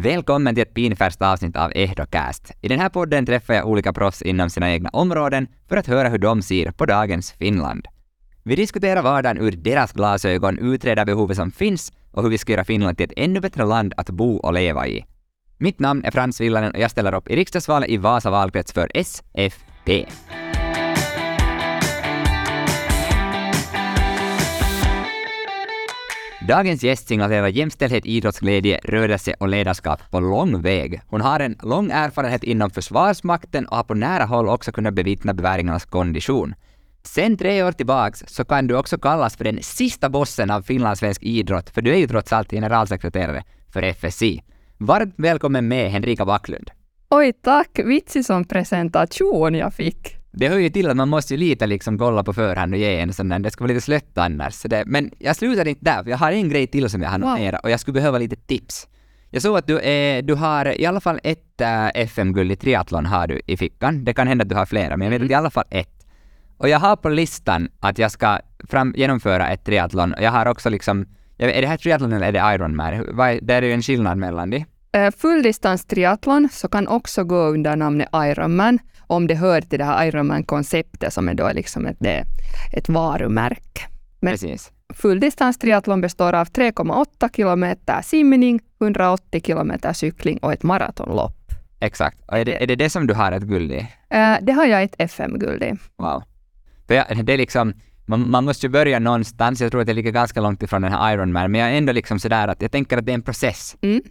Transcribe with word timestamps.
Välkommen 0.00 0.54
till 0.54 0.62
ett 0.62 0.74
pinfärskt 0.74 1.22
avsnitt 1.22 1.56
av 1.56 1.72
Ehdocast. 1.74 2.52
I 2.60 2.68
den 2.68 2.80
här 2.80 2.88
podden 2.88 3.26
träffar 3.26 3.54
jag 3.54 3.68
olika 3.68 3.92
proffs 3.92 4.22
inom 4.22 4.50
sina 4.50 4.70
egna 4.70 4.88
områden 4.92 5.46
för 5.68 5.76
att 5.76 5.86
höra 5.86 6.08
hur 6.08 6.18
de 6.18 6.42
ser 6.42 6.70
på 6.70 6.86
dagens 6.86 7.32
Finland. 7.32 7.86
Vi 8.42 8.56
diskuterar 8.56 9.02
vardagen 9.02 9.38
ur 9.38 9.52
deras 9.52 9.92
glasögon, 9.92 10.58
utreder 10.58 11.04
behovet 11.04 11.36
som 11.36 11.50
finns 11.50 11.92
och 12.12 12.22
hur 12.22 12.30
vi 12.30 12.38
ska 12.38 12.52
göra 12.52 12.64
Finland 12.64 12.96
till 12.96 13.04
ett 13.04 13.12
ännu 13.16 13.40
bättre 13.40 13.64
land 13.64 13.94
att 13.96 14.10
bo 14.10 14.36
och 14.36 14.52
leva 14.52 14.86
i. 14.86 15.04
Mitt 15.58 15.78
namn 15.78 16.04
är 16.04 16.10
Frans 16.10 16.40
Villanen 16.40 16.72
och 16.72 16.80
jag 16.80 16.90
ställer 16.90 17.14
upp 17.14 17.28
i 17.28 17.36
riksdagsvalet 17.36 17.90
i 17.90 17.96
Vasa 17.96 18.30
valkrets 18.30 18.72
för 18.72 18.90
SFP. 18.94 20.06
Dagens 26.48 26.82
gäst 26.82 27.08
signalerar 27.08 27.48
jämställdhet, 27.48 28.06
idrottsglädje, 28.06 28.80
rörelse 28.84 29.34
och 29.40 29.48
ledarskap 29.48 30.10
på 30.10 30.20
lång 30.20 30.62
väg. 30.62 31.00
Hon 31.06 31.20
har 31.20 31.40
en 31.40 31.56
lång 31.62 31.90
erfarenhet 31.90 32.44
inom 32.44 32.70
Försvarsmakten 32.70 33.66
och 33.66 33.76
har 33.76 33.84
på 33.84 33.94
nära 33.94 34.24
håll 34.24 34.48
också 34.48 34.72
kunnat 34.72 34.94
bevittna 34.94 35.34
beväringarnas 35.34 35.84
kondition. 35.84 36.54
Sen 37.02 37.36
tre 37.36 37.62
år 37.62 37.72
tillbaks 37.72 38.24
så 38.26 38.44
kan 38.44 38.66
du 38.66 38.76
också 38.76 38.98
kallas 38.98 39.36
för 39.36 39.44
den 39.44 39.58
sista 39.62 40.08
bossen 40.08 40.50
av 40.50 40.62
finlandssvensk 40.62 41.22
idrott, 41.22 41.70
för 41.70 41.82
du 41.82 41.92
är 41.92 41.98
ju 41.98 42.06
trots 42.06 42.32
allt 42.32 42.50
generalsekreterare 42.50 43.44
för 43.72 43.92
FSI. 43.92 44.42
Varmt 44.78 45.14
välkommen 45.16 45.68
med 45.68 45.90
Henrika 45.90 46.24
Backlund. 46.24 46.70
Oj, 47.10 47.32
tack! 47.32 47.78
Vitsig 47.84 48.24
som 48.24 48.44
presentation 48.44 49.54
jag 49.54 49.74
fick. 49.74 50.17
Det 50.38 50.48
hör 50.48 50.58
ju 50.58 50.70
till 50.70 50.90
att 50.90 50.96
man 50.96 51.08
måste 51.08 51.34
ju 51.34 51.40
lite 51.40 51.66
liksom 51.66 51.98
kolla 51.98 52.24
på 52.24 52.32
förhand 52.32 52.74
och 52.74 52.78
ge 52.78 53.00
en 53.00 53.12
sån 53.12 53.28
där, 53.28 53.38
det 53.38 53.50
ska 53.50 53.64
vara 53.64 53.72
lite 53.72 53.84
slött 53.84 54.18
annars. 54.18 54.54
Så 54.54 54.68
det, 54.68 54.84
men 54.86 55.10
jag 55.18 55.36
slutar 55.36 55.68
inte 55.68 55.84
där, 55.84 56.02
för 56.02 56.10
jag 56.10 56.18
har 56.18 56.32
en 56.32 56.48
grej 56.48 56.66
till 56.66 56.90
som 56.90 57.02
jag 57.02 57.10
har 57.10 57.18
noterat 57.18 57.52
wow. 57.52 57.60
och 57.62 57.70
jag 57.70 57.80
skulle 57.80 57.92
behöva 57.92 58.18
lite 58.18 58.36
tips. 58.36 58.88
Jag 59.30 59.42
såg 59.42 59.58
att 59.58 59.66
du, 59.66 59.80
är, 59.80 60.22
du 60.22 60.34
har 60.34 60.80
i 60.80 60.86
alla 60.86 61.00
fall 61.00 61.20
ett 61.22 61.60
äh, 61.60 61.88
FM-guld 61.94 62.52
i 62.52 62.56
triathlon 62.56 63.06
har 63.06 63.26
du 63.26 63.40
i 63.46 63.56
fickan. 63.56 64.04
Det 64.04 64.14
kan 64.14 64.28
hända 64.28 64.42
att 64.42 64.48
du 64.48 64.54
har 64.54 64.66
flera, 64.66 64.96
men 64.96 65.04
jag 65.04 65.10
vet 65.10 65.20
mm. 65.20 65.30
i 65.30 65.34
alla 65.34 65.50
fall 65.50 65.64
ett. 65.70 66.06
Och 66.56 66.68
jag 66.68 66.78
har 66.78 66.96
på 66.96 67.08
listan 67.08 67.68
att 67.80 67.98
jag 67.98 68.10
ska 68.10 68.38
fram, 68.68 68.94
genomföra 68.96 69.48
ett 69.48 69.64
triathlon. 69.64 70.14
Jag 70.20 70.30
har 70.30 70.46
också 70.46 70.70
liksom, 70.70 71.06
är 71.38 71.62
det 71.62 71.68
här 71.68 71.76
triathlon 71.76 72.12
eller 72.12 72.26
är 72.26 72.32
det 72.32 72.54
Ironman? 72.54 73.06
Det 73.42 73.54
är 73.54 73.62
ju 73.62 73.72
en 73.72 73.82
skillnad 73.82 74.18
mellan 74.18 74.50
de. 74.50 74.64
Eh, 74.92 75.10
fulldistans 75.10 75.84
triathlon 75.84 76.48
så 76.52 76.68
kan 76.68 76.88
också 76.88 77.24
gå 77.24 77.38
under 77.38 77.76
namnet 77.76 78.08
Ironman 78.14 78.78
om 79.08 79.26
det 79.26 79.34
hör 79.34 79.60
till 79.60 79.78
det 79.78 79.84
här 79.84 80.06
Ironman-konceptet 80.06 81.12
som 81.12 81.28
är 81.28 81.34
då 81.34 81.50
liksom 81.54 81.86
ett, 81.86 82.26
ett 82.72 82.88
varumärke. 82.88 83.82
Men 84.20 84.32
Precis. 84.32 84.72
Fulldistans 84.94 85.58
triathlon 85.58 86.00
består 86.00 86.32
av 86.32 86.46
3,8 86.46 87.36
kilometer 87.36 88.02
simning, 88.02 88.60
180 88.80 89.42
kilometer 89.44 89.92
cykling 89.92 90.38
och 90.38 90.52
ett 90.52 90.62
maratonlopp. 90.62 91.52
Exakt. 91.80 92.18
Och 92.26 92.38
är 92.38 92.44
det, 92.44 92.62
är 92.62 92.66
det 92.66 92.76
det 92.76 92.90
som 92.90 93.06
du 93.06 93.14
har 93.14 93.32
ett 93.32 93.42
guld 93.42 93.72
i? 93.72 93.78
Uh, 93.78 94.36
det 94.42 94.52
har 94.52 94.66
jag 94.66 94.82
ett 94.82 94.94
FM-guld 94.98 95.62
i. 95.62 95.74
Wow. 95.96 96.22
Jag, 96.86 97.24
det 97.24 97.32
är 97.32 97.38
liksom, 97.38 97.72
man, 98.06 98.30
man, 98.30 98.44
måste 98.44 98.66
ju 98.66 98.70
börja 98.70 98.98
någonstans. 98.98 99.60
Jag 99.60 99.70
tror 99.70 99.80
att 99.80 99.86
det 99.86 99.94
ligger 99.94 100.10
ganska 100.10 100.40
långt 100.40 100.62
ifrån 100.62 100.82
den 100.82 100.92
här 100.92 101.12
Ironman, 101.12 101.50
men 101.50 101.60
jag 101.60 101.70
är 101.70 101.78
ändå 101.78 101.92
liksom 101.92 102.18
sådär 102.18 102.48
att 102.48 102.62
jag 102.62 102.72
tänker 102.72 102.98
att 102.98 103.06
det 103.06 103.12
är 103.12 103.14
en 103.14 103.22
process. 103.22 103.76
Mm. 103.80 104.02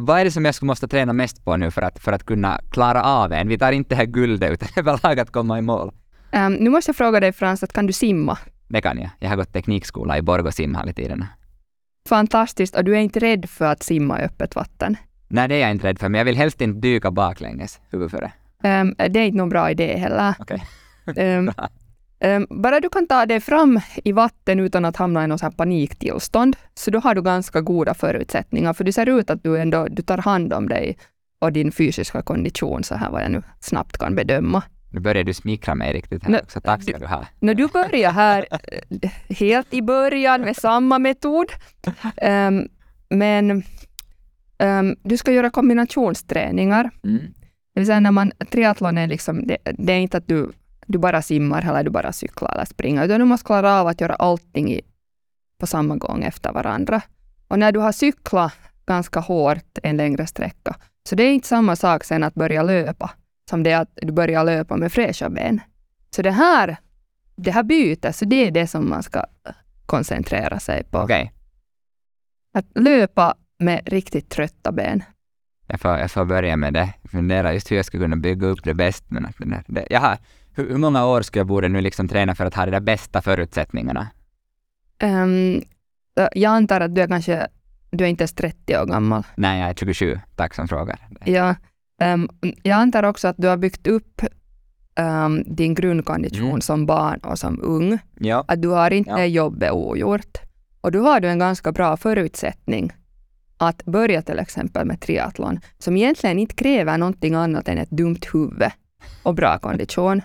Vad 0.00 0.20
är 0.20 0.24
det 0.24 0.30
som 0.30 0.44
jag 0.44 0.54
skulle 0.54 0.66
måste 0.66 0.88
träna 0.88 1.12
mest 1.12 1.44
på 1.44 1.56
nu 1.56 1.70
för 1.70 1.82
att, 1.82 1.98
för 1.98 2.12
att 2.12 2.24
kunna 2.24 2.60
klara 2.70 3.02
av 3.02 3.32
en? 3.32 3.48
Vi 3.48 3.58
tar 3.58 3.72
inte 3.72 3.94
här 3.94 4.04
guldet, 4.04 4.52
utan 4.52 4.68
överlag 4.76 5.20
att 5.20 5.30
komma 5.30 5.58
i 5.58 5.62
mål. 5.62 5.92
Um, 6.32 6.52
nu 6.52 6.70
måste 6.70 6.88
jag 6.88 6.96
fråga 6.96 7.20
dig 7.20 7.32
Frans, 7.32 7.62
att 7.62 7.72
kan 7.72 7.86
du 7.86 7.92
simma? 7.92 8.38
Det 8.68 8.80
kan 8.80 8.98
jag. 8.98 9.10
Jag 9.18 9.28
har 9.28 9.36
gått 9.36 9.52
teknikskola 9.52 10.18
i 10.18 10.22
Borgå 10.22 10.52
simhall 10.52 10.88
i 10.88 10.92
tiderna. 10.92 11.26
Fantastiskt. 12.08 12.76
Och 12.76 12.84
du 12.84 12.94
är 12.96 13.00
inte 13.00 13.20
rädd 13.20 13.50
för 13.50 13.64
att 13.64 13.82
simma 13.82 14.20
i 14.20 14.24
öppet 14.24 14.56
vatten? 14.56 14.96
Nej, 15.28 15.48
det 15.48 15.54
är 15.54 15.60
jag 15.60 15.70
inte 15.70 15.86
rädd 15.86 15.98
för, 15.98 16.08
men 16.08 16.18
jag 16.18 16.24
vill 16.24 16.36
helst 16.36 16.60
inte 16.60 16.80
dyka 16.80 17.10
baklänges 17.10 17.80
huvudföre. 17.90 18.32
Um, 18.64 18.94
det 18.96 19.20
är 19.20 19.24
inte 19.24 19.38
någon 19.38 19.48
bra 19.48 19.70
idé 19.70 19.96
heller. 19.96 20.34
Okay. 20.38 20.58
um, 21.06 21.48
um, 21.48 21.54
bara 22.48 22.80
du 22.80 22.88
kan 22.88 23.06
ta 23.06 23.26
dig 23.26 23.40
fram 23.40 23.80
i 24.04 24.12
vatten 24.12 24.60
utan 24.60 24.84
att 24.84 24.96
hamna 24.96 25.24
i 25.24 25.26
något 25.26 25.40
här 25.40 25.50
paniktillstånd, 25.50 26.56
så 26.74 26.90
då 26.90 26.98
har 26.98 27.14
du 27.14 27.22
ganska 27.22 27.60
goda 27.60 27.94
förutsättningar, 27.94 28.72
för 28.72 28.84
det 28.84 28.92
ser 28.92 29.08
ut 29.08 29.30
att 29.30 29.42
du 29.42 29.58
ändå 29.58 29.86
du 29.90 30.02
tar 30.02 30.18
hand 30.18 30.52
om 30.52 30.68
dig 30.68 30.98
och 31.38 31.52
din 31.52 31.72
fysiska 31.72 32.22
kondition, 32.22 32.84
så 32.84 32.94
här 32.94 33.10
vad 33.10 33.22
jag 33.22 33.30
nu 33.30 33.42
snabbt 33.60 33.98
kan 33.98 34.14
bedöma. 34.14 34.62
Nu 34.92 35.00
börjar 35.00 35.24
du 35.24 35.34
smickra 35.34 35.74
mig 35.74 35.92
riktigt 35.92 36.24
här 36.24 36.42
också. 36.42 36.60
Tack 36.60 36.82
ska 36.82 36.98
du 36.98 37.06
ha. 37.06 37.26
När 37.40 37.54
du 37.54 37.66
börjar 37.66 38.10
här 38.10 38.46
eh, 38.50 39.10
helt 39.28 39.74
i 39.74 39.82
början 39.82 40.40
med 40.40 40.56
samma 40.56 40.98
metod. 40.98 41.46
Um, 42.22 42.68
men 43.08 43.62
um, 44.58 44.96
du 45.02 45.16
ska 45.16 45.32
göra 45.32 45.50
kombinationsträningar. 45.50 46.90
Mm. 47.04 47.18
Det 47.74 47.80
vill 47.80 47.86
säga 47.86 48.00
när 48.00 48.10
man, 48.10 48.32
triathlon 48.50 48.98
är 48.98 49.06
liksom, 49.06 49.46
det, 49.46 49.56
det, 49.78 49.92
är 49.92 49.98
inte 49.98 50.16
att 50.16 50.28
du, 50.28 50.52
du 50.90 50.98
bara 50.98 51.22
simmar 51.22 51.68
eller 51.68 51.84
du 51.84 51.90
bara 51.90 52.12
cyklar 52.12 52.52
eller 52.54 52.64
springer, 52.64 53.04
utan 53.04 53.20
du 53.20 53.24
måste 53.26 53.46
klara 53.46 53.80
av 53.80 53.86
att 53.86 54.00
göra 54.00 54.14
allting 54.14 54.72
i, 54.72 54.80
på 55.58 55.66
samma 55.66 55.96
gång 55.96 56.24
efter 56.24 56.52
varandra. 56.52 57.02
Och 57.48 57.58
när 57.58 57.72
du 57.72 57.80
har 57.80 57.92
cyklat 57.92 58.52
ganska 58.86 59.20
hårt 59.20 59.78
en 59.82 59.96
längre 59.96 60.26
sträcka, 60.26 60.76
så 61.08 61.14
det 61.14 61.22
är 61.22 61.32
inte 61.32 61.48
samma 61.48 61.76
sak 61.76 62.04
sen 62.04 62.22
att 62.22 62.34
börja 62.34 62.62
löpa, 62.62 63.10
som 63.50 63.62
det 63.62 63.70
är 63.70 63.80
att 63.80 63.98
du 64.02 64.12
börjar 64.12 64.44
löpa 64.44 64.76
med 64.76 64.92
fräscha 64.92 65.30
ben. 65.30 65.60
Så 66.10 66.22
det 66.22 66.30
här, 66.30 66.76
det 67.36 67.50
här 67.50 67.62
bytet, 67.62 68.16
så 68.16 68.24
det 68.24 68.46
är 68.46 68.50
det 68.50 68.66
som 68.66 68.90
man 68.90 69.02
ska 69.02 69.24
koncentrera 69.86 70.58
sig 70.58 70.84
på. 70.84 70.98
Okay. 70.98 71.28
Att 72.54 72.66
löpa 72.74 73.34
med 73.58 73.80
riktigt 73.86 74.30
trötta 74.30 74.72
ben. 74.72 75.02
Jag 75.66 75.80
får, 75.80 75.98
jag 75.98 76.10
får 76.10 76.24
börja 76.24 76.56
med 76.56 76.74
det. 76.74 76.94
Fundera 77.10 77.52
just 77.52 77.70
hur 77.70 77.76
jag 77.76 77.84
ska 77.84 77.98
kunna 77.98 78.16
bygga 78.16 78.46
upp 78.46 78.64
det 78.64 78.74
bäst. 78.74 79.04
Men 79.08 79.26
att 79.26 79.34
det, 79.38 79.62
det, 79.66 79.86
jag 79.90 80.00
har, 80.00 80.18
hur, 80.54 80.68
hur, 80.70 80.78
många 80.78 81.06
år 81.06 81.22
skulle 81.22 81.40
jag 81.40 81.46
borde 81.46 81.68
nu 81.68 81.80
liksom 81.80 82.08
träna 82.08 82.34
för 82.34 82.46
att 82.46 82.54
ha 82.54 82.64
de 82.64 82.70
där 82.70 82.80
bästa 82.80 83.22
förutsättningarna? 83.22 84.08
Um, 85.02 85.62
jag 86.32 86.50
antar 86.50 86.80
att 86.80 86.94
du 86.94 87.00
är 87.00 87.08
kanske, 87.08 87.46
du 87.90 88.04
är 88.04 88.08
inte 88.08 88.22
ens 88.22 88.34
30 88.34 88.78
år 88.78 88.86
gammal. 88.86 89.26
Nej, 89.36 89.60
jag 89.60 89.70
är 89.70 89.74
27. 89.74 90.20
Tack 90.36 90.54
som 90.54 90.68
frågar. 90.68 91.08
Ja. 91.24 91.54
Um, 92.02 92.28
jag 92.62 92.76
antar 92.76 93.02
också 93.02 93.28
att 93.28 93.36
du 93.38 93.48
har 93.48 93.56
byggt 93.56 93.86
upp 93.86 94.22
um, 95.00 95.42
din 95.46 95.74
grundkondition 95.74 96.48
mm. 96.48 96.60
som 96.60 96.86
barn 96.86 97.20
och 97.20 97.38
som 97.38 97.60
ung. 97.62 97.98
Ja. 98.18 98.44
Att 98.48 98.62
du 98.62 98.68
har 98.68 98.90
inte 98.90 99.10
ja. 99.10 99.24
jobbet 99.24 99.72
ogjort. 99.72 100.38
Och 100.80 100.92
då 100.92 101.02
har 101.02 101.20
du 101.20 101.28
en 101.28 101.38
ganska 101.38 101.72
bra 101.72 101.96
förutsättning 101.96 102.92
att 103.56 103.84
börja 103.84 104.22
till 104.22 104.38
exempel 104.38 104.86
med 104.86 105.00
triathlon, 105.00 105.60
som 105.78 105.96
egentligen 105.96 106.38
inte 106.38 106.54
kräver 106.54 106.98
någonting 106.98 107.34
annat 107.34 107.68
än 107.68 107.78
ett 107.78 107.90
dumt 107.90 108.20
huvud 108.32 108.70
och 109.22 109.34
bra 109.34 109.58
kondition. 109.58 110.22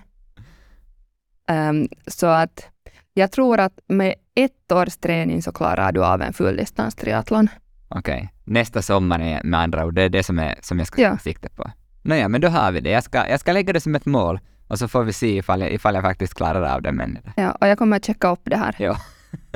Um, 1.51 1.87
så 2.07 2.27
att 2.27 2.67
jag 3.13 3.31
tror 3.31 3.59
att 3.59 3.79
med 3.87 4.15
ett 4.35 4.71
års 4.71 4.97
träning 4.97 5.41
så 5.41 5.51
klarar 5.51 5.91
du 5.91 6.05
av 6.05 6.21
en 6.21 6.33
fulldistanstriathlon. 6.33 7.47
Okej, 7.87 8.15
okay. 8.15 8.27
nästa 8.43 8.81
sommar 8.81 9.19
är 9.19 9.43
med 9.43 9.59
andra 9.59 9.85
ord, 9.85 9.95
det 9.95 10.01
är 10.01 10.09
det 10.09 10.23
som, 10.23 10.39
är, 10.39 10.55
som 10.61 10.79
jag 10.79 10.87
ska 10.87 11.01
ja. 11.01 11.17
sikta 11.17 11.49
på. 11.49 11.71
Nåja, 12.01 12.27
men 12.27 12.41
då 12.41 12.47
har 12.47 12.71
vi 12.71 12.79
det. 12.79 12.89
Jag 12.89 13.03
ska, 13.03 13.29
jag 13.29 13.39
ska 13.39 13.51
lägga 13.51 13.73
det 13.73 13.79
som 13.79 13.95
ett 13.95 14.05
mål 14.05 14.39
och 14.67 14.79
så 14.79 14.87
får 14.87 15.03
vi 15.03 15.13
se 15.13 15.37
ifall 15.37 15.61
jag, 15.61 15.71
ifall 15.71 15.95
jag 15.95 16.03
faktiskt 16.03 16.33
klarar 16.33 16.75
av 16.75 16.81
det. 16.81 16.91
Men... 16.91 17.17
Ja, 17.35 17.51
och 17.51 17.67
jag 17.67 17.77
kommer 17.77 17.97
att 17.97 18.05
checka 18.05 18.31
upp 18.31 18.41
det 18.43 18.57
här. 18.57 18.75
Ja. 18.79 18.97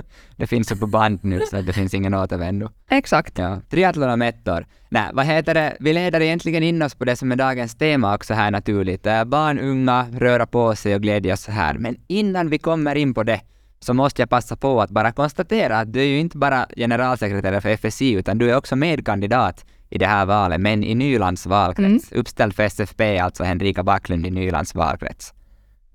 det 0.35 0.47
finns 0.47 0.72
ju 0.72 0.75
på 0.75 0.88
band 0.88 1.19
nu 1.22 1.41
så 1.50 1.62
det 1.62 1.73
finns 1.73 1.94
ingen 1.94 2.13
återvändo. 2.13 2.69
Exakt. 2.90 3.38
Ja. 3.38 3.62
Triathlon 3.69 4.09
om 4.09 4.22
ett 4.22 4.47
år. 4.47 4.66
Nej, 4.90 5.09
vad 5.13 5.25
heter 5.25 5.53
det? 5.53 5.78
Vi 5.79 5.94
leder 5.94 6.22
egentligen 6.22 6.63
in 6.63 6.81
oss 6.81 6.95
på 6.95 7.06
det 7.06 7.16
som 7.16 7.31
är 7.31 7.35
dagens 7.35 7.75
tema 7.75 8.16
också 8.16 8.34
här 8.34 8.51
naturligt. 8.51 9.03
Barn, 9.25 9.59
unga, 9.59 10.07
röra 10.12 10.45
på 10.45 10.75
sig 10.75 10.95
och 10.95 11.01
glädjas 11.01 11.41
så 11.41 11.51
här. 11.51 11.73
Men 11.73 11.95
innan 12.07 12.50
vi 12.50 12.57
kommer 12.57 12.95
in 12.95 13.13
på 13.13 13.23
det 13.23 13.41
så 13.79 13.94
måste 13.94 14.22
jag 14.22 14.29
passa 14.29 14.56
på 14.56 14.81
att 14.81 14.90
bara 14.90 15.12
konstatera 15.12 15.79
att 15.79 15.94
du 15.94 16.00
är 16.00 16.06
ju 16.06 16.19
inte 16.19 16.38
bara 16.38 16.67
generalsekreterare 16.78 17.61
för 17.61 17.90
FSI 17.90 18.11
utan 18.11 18.38
du 18.38 18.51
är 18.51 18.57
också 18.57 18.75
medkandidat 18.75 19.66
i 19.90 19.97
det 19.97 20.07
här 20.07 20.25
valet, 20.25 20.61
men 20.61 20.84
i 20.84 20.96
Nylands 20.96 21.46
valkrets. 21.46 22.11
Mm. 22.11 22.20
Uppställd 22.22 22.55
för 22.55 22.64
SFP, 22.64 23.20
alltså 23.20 23.43
Henrika 23.43 23.84
Backlund 23.84 24.28
i 24.28 24.31
Nylands 24.31 24.76
valkrets. 24.76 25.34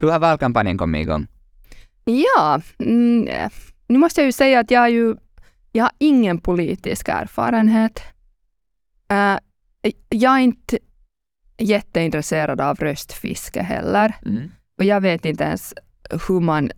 Hur 0.01 0.11
har 0.11 0.19
valkampanjen 0.19 0.79
kommit 0.79 1.03
igång? 1.03 1.27
Ja, 2.05 2.61
mm, 2.79 3.29
nu 3.87 3.99
måste 3.99 4.21
jag 4.21 4.27
ju 4.27 4.33
säga 4.33 4.61
att 4.61 4.71
jag, 4.71 4.91
ju, 4.91 5.17
jag 5.73 5.85
har 5.85 5.93
ingen 5.99 6.39
politisk 6.39 7.09
erfarenhet. 7.09 8.03
Uh, 9.13 9.39
jag 10.09 10.33
är 10.33 10.39
inte 10.39 10.79
jätteintresserad 11.59 12.61
av 12.61 12.77
röstfiske 12.77 13.63
heller. 13.63 14.15
Mm. 14.27 14.51
Och 14.79 14.85
jag 14.85 15.01
vet 15.01 15.25
inte 15.25 15.45
ens 15.45 15.75
hur 16.29 16.41
man, 16.41 16.71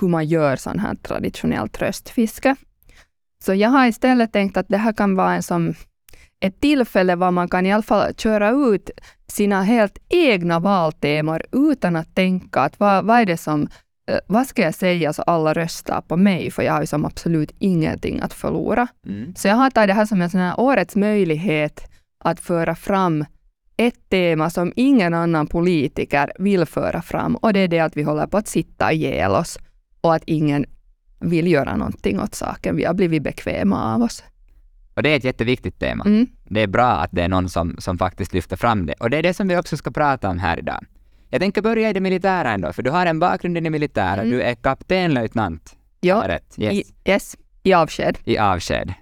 hur 0.00 0.08
man 0.08 0.26
gör 0.26 0.56
sån 0.56 0.78
här 0.78 0.94
traditionellt 0.94 1.82
röstfiske. 1.82 2.56
Så 3.44 3.54
jag 3.54 3.70
har 3.70 3.86
istället 3.86 4.32
tänkt 4.32 4.56
att 4.56 4.68
det 4.68 4.76
här 4.76 4.92
kan 4.92 5.16
vara 5.16 5.34
en 5.34 5.42
som 5.42 5.74
ett 6.40 6.60
tillfälle 6.60 7.16
var 7.16 7.30
man 7.30 7.48
kan 7.48 7.66
i 7.66 7.72
alla 7.72 7.82
fall 7.82 8.14
köra 8.14 8.50
ut 8.50 8.90
sina 9.26 9.62
helt 9.62 9.98
egna 10.08 10.58
valtemor 10.60 11.42
utan 11.52 11.96
att 11.96 12.14
tänka 12.14 12.60
att 12.60 12.80
vad, 12.80 13.04
vad 13.04 13.20
är 13.20 13.26
det 13.26 13.36
som 13.36 13.68
vad 14.26 14.46
ska 14.46 14.62
jag 14.62 14.74
säga 14.74 15.12
så 15.12 15.22
alla 15.22 15.52
röstar 15.52 16.00
på 16.00 16.16
mig, 16.16 16.50
för 16.50 16.62
jag 16.62 16.72
har 16.72 16.80
ju 16.80 16.86
som 16.86 17.04
absolut 17.04 17.52
ingenting 17.58 18.20
att 18.20 18.32
förlora. 18.32 18.86
Mm. 19.06 19.34
Så 19.34 19.48
jag 19.48 19.54
har 19.54 19.70
tagit 19.70 19.88
det 19.88 19.94
här 19.94 20.06
som 20.06 20.22
en 20.22 20.30
sån 20.30 20.40
här 20.40 20.60
årets 20.60 20.96
möjlighet 20.96 21.90
att 22.24 22.40
föra 22.40 22.74
fram 22.74 23.24
ett 23.76 24.08
tema 24.08 24.50
som 24.50 24.72
ingen 24.76 25.14
annan 25.14 25.46
politiker 25.46 26.32
vill 26.38 26.66
föra 26.66 27.02
fram 27.02 27.36
och 27.36 27.52
det 27.52 27.60
är 27.60 27.68
det 27.68 27.80
att 27.80 27.96
vi 27.96 28.02
håller 28.02 28.26
på 28.26 28.36
att 28.36 28.48
sitta 28.48 28.92
ihjäl 28.92 29.30
oss 29.30 29.58
och 30.00 30.14
att 30.14 30.22
ingen 30.26 30.64
vill 31.20 31.46
göra 31.46 31.76
någonting 31.76 32.20
åt 32.20 32.34
saken. 32.34 32.76
Vi 32.76 32.84
har 32.84 32.94
blivit 32.94 33.22
bekväma 33.22 33.94
av 33.94 34.02
oss. 34.02 34.24
Och 34.94 35.02
det 35.02 35.08
är 35.08 35.16
ett 35.16 35.24
jätteviktigt 35.24 35.78
tema. 35.78 36.04
Mm. 36.04 36.26
Det 36.44 36.60
är 36.60 36.66
bra 36.66 36.90
att 36.90 37.10
det 37.12 37.22
är 37.22 37.28
någon 37.28 37.48
som, 37.48 37.76
som 37.78 37.98
faktiskt 37.98 38.32
lyfter 38.32 38.56
fram 38.56 38.86
det. 38.86 38.94
Och 39.00 39.10
det 39.10 39.16
är 39.16 39.22
det 39.22 39.34
som 39.34 39.48
vi 39.48 39.56
också 39.56 39.76
ska 39.76 39.90
prata 39.90 40.28
om 40.28 40.38
här 40.38 40.58
idag. 40.58 40.84
Jag 41.32 41.40
tänker 41.40 41.62
börja 41.62 41.90
i 41.90 41.92
det 41.92 42.00
militära 42.00 42.50
ändå, 42.50 42.72
för 42.72 42.82
du 42.82 42.90
har 42.90 43.06
en 43.06 43.18
bakgrund 43.18 43.56
i 43.56 43.60
det 43.60 43.70
militära. 43.70 44.20
Mm. 44.20 44.30
Du 44.30 44.42
är 44.42 44.54
kaptenlöjtnant. 44.54 45.76
Ja, 46.00 46.24
rätt? 46.28 46.54
Yes. 46.58 46.72
I, 46.74 47.10
yes, 47.10 47.36
i 47.62 47.72
avsked. 47.74 48.18
I 48.24 48.38
avsked. 48.38 48.92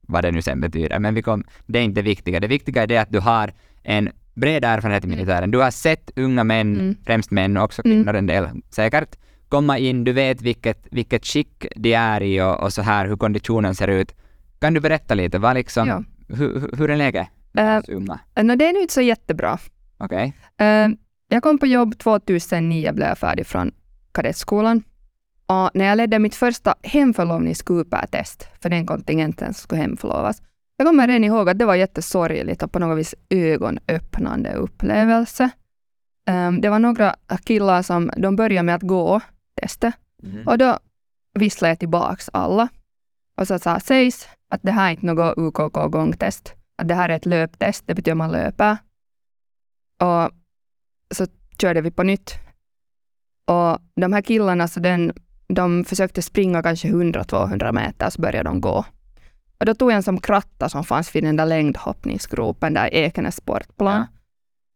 Vad 0.00 0.24
det 0.24 0.30
nu 0.30 0.42
sen 0.42 0.60
betyder. 0.60 0.98
Men 0.98 1.14
vi 1.14 1.22
kom, 1.22 1.44
det 1.66 1.78
är 1.78 1.82
inte 1.82 2.00
det 2.02 2.08
viktiga. 2.08 2.40
Det 2.40 2.46
viktiga 2.46 2.82
är 2.82 2.86
det 2.86 2.96
att 2.98 3.12
du 3.12 3.20
har 3.20 3.52
en 3.82 4.10
bred 4.34 4.64
erfarenhet 4.64 5.04
i 5.04 5.06
militären. 5.06 5.50
Du 5.50 5.58
har 5.58 5.70
sett 5.70 6.10
unga 6.16 6.44
män, 6.44 6.80
Mm. 6.80 6.96
främst 7.06 7.30
män 7.30 7.56
och 7.56 7.64
också 7.64 7.82
kvinnor 7.82 8.14
en 8.14 8.26
del 8.26 8.48
säkert, 8.70 9.16
komma 9.48 9.78
in. 9.78 10.04
Du 10.04 10.12
vet 10.12 10.42
vilket, 10.42 10.86
vilket 10.90 11.26
skick 11.26 11.66
de 11.76 11.94
är 11.94 12.22
i 12.22 12.40
och, 12.40 12.62
och 12.62 12.72
så 12.72 12.82
här, 12.82 13.06
hur 13.06 13.16
konditionen 13.16 13.74
ser 13.74 13.88
ut. 13.88 14.14
Kan 14.58 14.74
du 14.74 14.80
berätta 14.80 15.14
lite, 15.14 15.38
vad 15.38 15.54
liksom, 15.54 15.88
Ja. 15.88 16.02
hur, 16.36 16.68
hur- 16.78 16.90
är 16.90 16.96
läget? 16.96 17.28
Unga? 17.88 18.18
no, 18.42 18.56
det 18.56 18.66
är 18.68 18.72
nu 18.72 18.80
inte 18.80 18.94
så 18.94 19.00
jättebra. 19.00 19.58
Okej. 19.98 20.32
Eh, 20.58 20.88
jag 21.28 21.42
kom 21.42 21.58
på 21.58 21.66
jobb 21.66 21.98
2009, 21.98 22.92
blev 22.92 23.08
jag 23.08 23.18
färdig 23.18 23.46
från 23.46 23.72
kadettskolan. 24.12 24.82
Och 25.46 25.70
när 25.74 25.84
jag 25.84 25.96
ledde 25.96 26.18
mitt 26.18 26.34
första 26.34 26.74
hemförlovnings-QP-test 26.82 28.48
för 28.62 28.68
den 28.70 28.86
kontingenten 28.86 29.54
som 29.54 29.62
skulle 29.62 29.80
hemförlovas, 29.80 30.42
jag 30.76 30.86
kommer 30.86 31.08
än 31.08 31.24
ihåg 31.24 31.48
att 31.48 31.58
det 31.58 31.64
var 31.64 31.74
jättesorgligt 31.74 32.62
och 32.62 32.72
på 32.72 32.78
något 32.78 32.98
vis 32.98 33.14
ögonöppnande 33.30 34.52
upplevelse. 34.52 35.50
Eh, 36.28 36.52
det 36.52 36.68
var 36.68 36.78
några 36.78 37.14
killar 37.44 37.82
som 37.82 38.10
de 38.16 38.36
började 38.36 38.62
med 38.66 38.74
att 38.74 38.82
gå 38.82 39.20
testet 39.60 39.94
och 40.46 40.58
då 40.58 40.78
visslade 41.34 41.70
jag 41.70 41.78
tillbaks 41.78 42.30
alla. 42.32 42.68
Och 43.36 43.46
så 43.46 43.58
sa 43.58 43.80
sägs 43.80 44.28
att 44.48 44.62
det 44.62 44.70
här 44.70 44.86
är 44.86 44.90
inte 44.90 45.06
något 45.06 45.38
UKK-gångtest. 45.38 46.54
Att 46.76 46.88
det 46.88 46.94
här 46.94 47.08
är 47.08 47.16
ett 47.16 47.26
löptest, 47.26 47.86
det 47.86 47.94
betyder 47.94 48.14
man 48.14 48.32
löper. 48.32 48.76
Och 50.00 50.30
så 51.14 51.26
körde 51.60 51.80
vi 51.80 51.90
på 51.90 52.02
nytt. 52.02 52.34
Och 53.46 53.78
de 53.94 54.12
här 54.12 54.22
killarna, 54.22 54.68
så 54.68 54.80
den, 54.80 55.12
de 55.48 55.84
försökte 55.84 56.22
springa 56.22 56.62
kanske 56.62 56.88
100-200 56.88 57.72
meter, 57.72 58.10
så 58.10 58.20
började 58.20 58.48
de 58.48 58.60
gå. 58.60 58.84
Och 59.58 59.66
då 59.66 59.74
tog 59.74 59.90
jag 59.90 59.96
en 59.96 60.02
som 60.02 60.20
kratta 60.20 60.68
som 60.68 60.84
fanns 60.84 61.14
vid 61.14 61.24
den 61.24 61.36
där 61.36 61.46
längdhoppningsgropen 61.46 62.74
där 62.74 62.94
i 62.94 62.98
Ekenäs 62.98 63.36
sportplan. 63.36 63.96
Ja. 63.96 64.06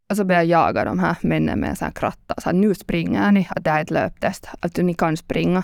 Och 0.09 0.17
så 0.17 0.25
började 0.25 0.45
jag 0.45 0.61
jaga 0.61 0.85
de 0.85 0.99
här 0.99 1.17
männen 1.21 1.59
med 1.59 1.69
en 1.69 1.75
sån 1.75 1.85
här 1.85 1.93
kratta. 1.93 2.35
Så 2.37 2.49
här, 2.49 2.53
nu 2.53 2.75
springer 2.75 3.31
ni, 3.31 3.47
att 3.49 3.63
det 3.63 3.71
här 3.71 3.77
är 3.77 3.83
ett 3.83 3.91
löptest, 3.91 4.49
att 4.59 4.77
ni 4.77 4.93
kan 4.93 5.17
springa. 5.17 5.63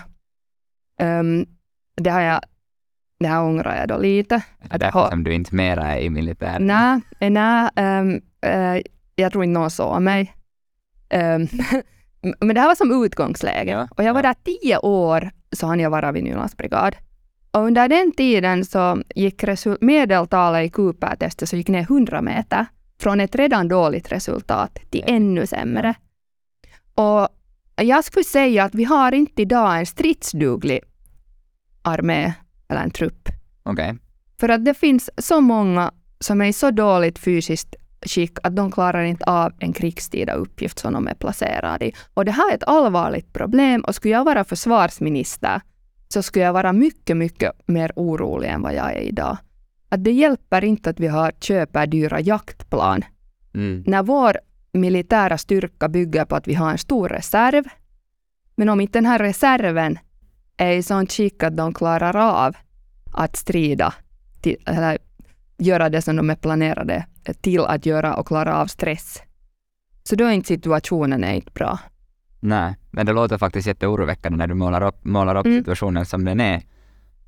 Ehm, 1.00 1.46
det, 2.02 2.10
har 2.10 2.22
jag, 2.22 2.42
det 3.20 3.28
här 3.28 3.44
ångrar 3.44 3.76
jag 3.76 3.88
då 3.88 3.98
lite. 3.98 4.42
Det 4.62 4.76
är 4.76 4.80
därför 4.80 5.10
som 5.10 5.24
du 5.24 5.34
inte 5.34 5.56
mera 5.56 5.96
är 5.96 6.00
i 6.00 6.10
militären. 6.10 6.68
Nej, 6.68 7.02
nej 7.30 7.70
ehm, 7.76 8.22
eh, 8.42 8.82
jag 9.16 9.32
tror 9.32 9.44
inte 9.44 9.60
någon 9.60 9.72
såg 9.72 10.02
mig. 10.02 10.34
Ehm, 11.10 11.48
men 12.40 12.56
det 12.56 12.62
här 12.62 12.68
var 12.68 12.76
som 12.76 13.04
utgångsläge. 13.06 13.72
Ja, 13.72 13.88
och 13.92 14.04
jag 14.04 14.14
var 14.14 14.24
ja. 14.24 14.28
där 14.28 14.36
tio 14.44 14.78
år, 14.78 15.32
så 15.52 15.68
hann 15.68 15.80
jag 15.80 15.90
vara 15.90 16.12
vid 16.12 16.24
Nylands 16.24 16.58
brigad. 16.58 16.96
Och 17.52 17.62
under 17.62 17.88
den 17.88 18.12
tiden 18.12 18.66
så 18.66 19.04
gick 19.16 19.44
medeltalet 19.82 20.66
i 20.66 20.70
QP-testet 20.70 21.50
så 21.50 21.56
gick 21.56 21.68
ner 21.68 21.82
100 21.82 22.22
meter 22.22 22.66
från 23.00 23.20
ett 23.20 23.36
redan 23.36 23.68
dåligt 23.68 24.12
resultat 24.12 24.80
till 24.90 25.04
Ja. 25.08 25.14
ännu 25.16 25.48
sämre. 25.48 25.94
Och 26.96 27.28
jag 27.76 28.04
skulle 28.04 28.24
säga 28.24 28.64
att 28.64 28.76
vi 28.76 28.84
har 28.84 29.12
inte 29.12 29.42
idag 29.42 29.80
en 29.80 29.86
stridsduglig 29.86 30.80
armé 31.82 32.34
eller 32.68 32.84
en 32.84 32.92
trupp. 32.92 33.30
Okej. 33.64 33.96
För 34.40 34.50
att 34.50 34.66
det 34.66 34.74
finns 34.74 35.10
så 35.18 35.42
många 35.42 35.92
som 36.20 36.42
är 36.42 36.46
i 36.46 36.54
så 36.54 36.72
dåligt 36.72 37.20
fysiskt 37.20 37.76
skick 38.02 38.38
att 38.44 38.56
de 38.56 38.72
klarar 38.72 39.04
inte 39.04 39.26
av 39.26 39.54
en 39.60 39.74
krigstida 39.74 40.34
uppgift 40.34 40.80
som 40.80 40.94
de 40.94 41.08
är 41.08 41.14
placerade 41.14 41.86
i. 41.86 41.94
Och 42.14 42.26
det 42.26 42.32
här 42.32 42.52
är 42.52 42.56
ett 42.56 42.64
allvarligt 42.68 43.34
problem 43.34 43.82
och 43.82 43.96
skulle 43.96 44.14
jag 44.14 44.26
vara 44.26 44.44
försvarsminister 44.44 45.62
så 46.14 46.24
skulle 46.24 46.46
jag 46.46 46.54
vara 46.54 46.74
mycket, 46.74 47.18
mycket 47.18 47.52
mer 47.66 47.92
orolig 47.96 48.50
än 48.50 48.62
vad 48.62 48.74
jag 48.74 48.94
är 48.94 49.02
idag. 49.02 49.38
Att 49.90 50.04
det 50.04 50.12
hjälper 50.12 50.64
inte 50.64 50.90
att 50.90 51.00
vi 51.00 51.08
har 51.08 51.32
köper 51.40 51.88
dyra 51.88 52.20
jaktplan 52.20 53.04
Mm. 53.54 53.84
när 53.88 54.04
vår 54.04 54.38
militära 54.74 55.38
styrka 55.38 55.88
bygger 55.88 56.26
på 56.26 56.36
att 56.36 56.48
vi 56.48 56.54
har 56.54 56.72
en 56.72 56.78
stor 56.78 57.10
reserv. 57.10 57.64
Men 58.56 58.70
om 58.70 58.82
inte 58.82 58.98
den 58.98 59.06
här 59.06 59.20
reserven 59.20 60.00
är 60.58 60.72
i 60.72 60.84
sånt 60.84 61.12
skick 61.12 61.44
att 61.44 61.58
de 61.58 61.74
klarar 61.74 62.16
av 62.16 62.56
att 63.14 63.36
strida, 63.36 63.94
till, 64.42 64.58
eller 64.66 64.98
göra 65.58 65.90
det 65.90 66.02
som 66.02 66.16
de 66.16 66.30
är 66.30 66.36
planerade 66.36 67.06
till 67.34 67.60
att 67.66 67.86
göra 67.86 68.16
och 68.16 68.28
klara 68.28 68.58
av 68.62 68.66
stress, 68.68 69.22
så 70.04 70.16
då 70.16 70.26
är 70.26 70.32
inte 70.32 70.48
situationen 70.48 71.24
är 71.24 71.34
inte 71.34 71.52
bra. 71.52 71.80
Nej, 72.40 72.76
men 72.92 73.06
det 73.06 73.14
låter 73.14 73.38
faktiskt 73.38 73.68
jätteoroväckande 73.68 74.38
när 74.38 74.48
du 74.48 74.54
målar 74.54 74.82
upp, 74.88 75.06
målar 75.06 75.36
upp 75.36 75.46
Mm. 75.46 75.58
situationen 75.60 76.06
som 76.06 76.26
den 76.26 76.40
är. 76.40 76.62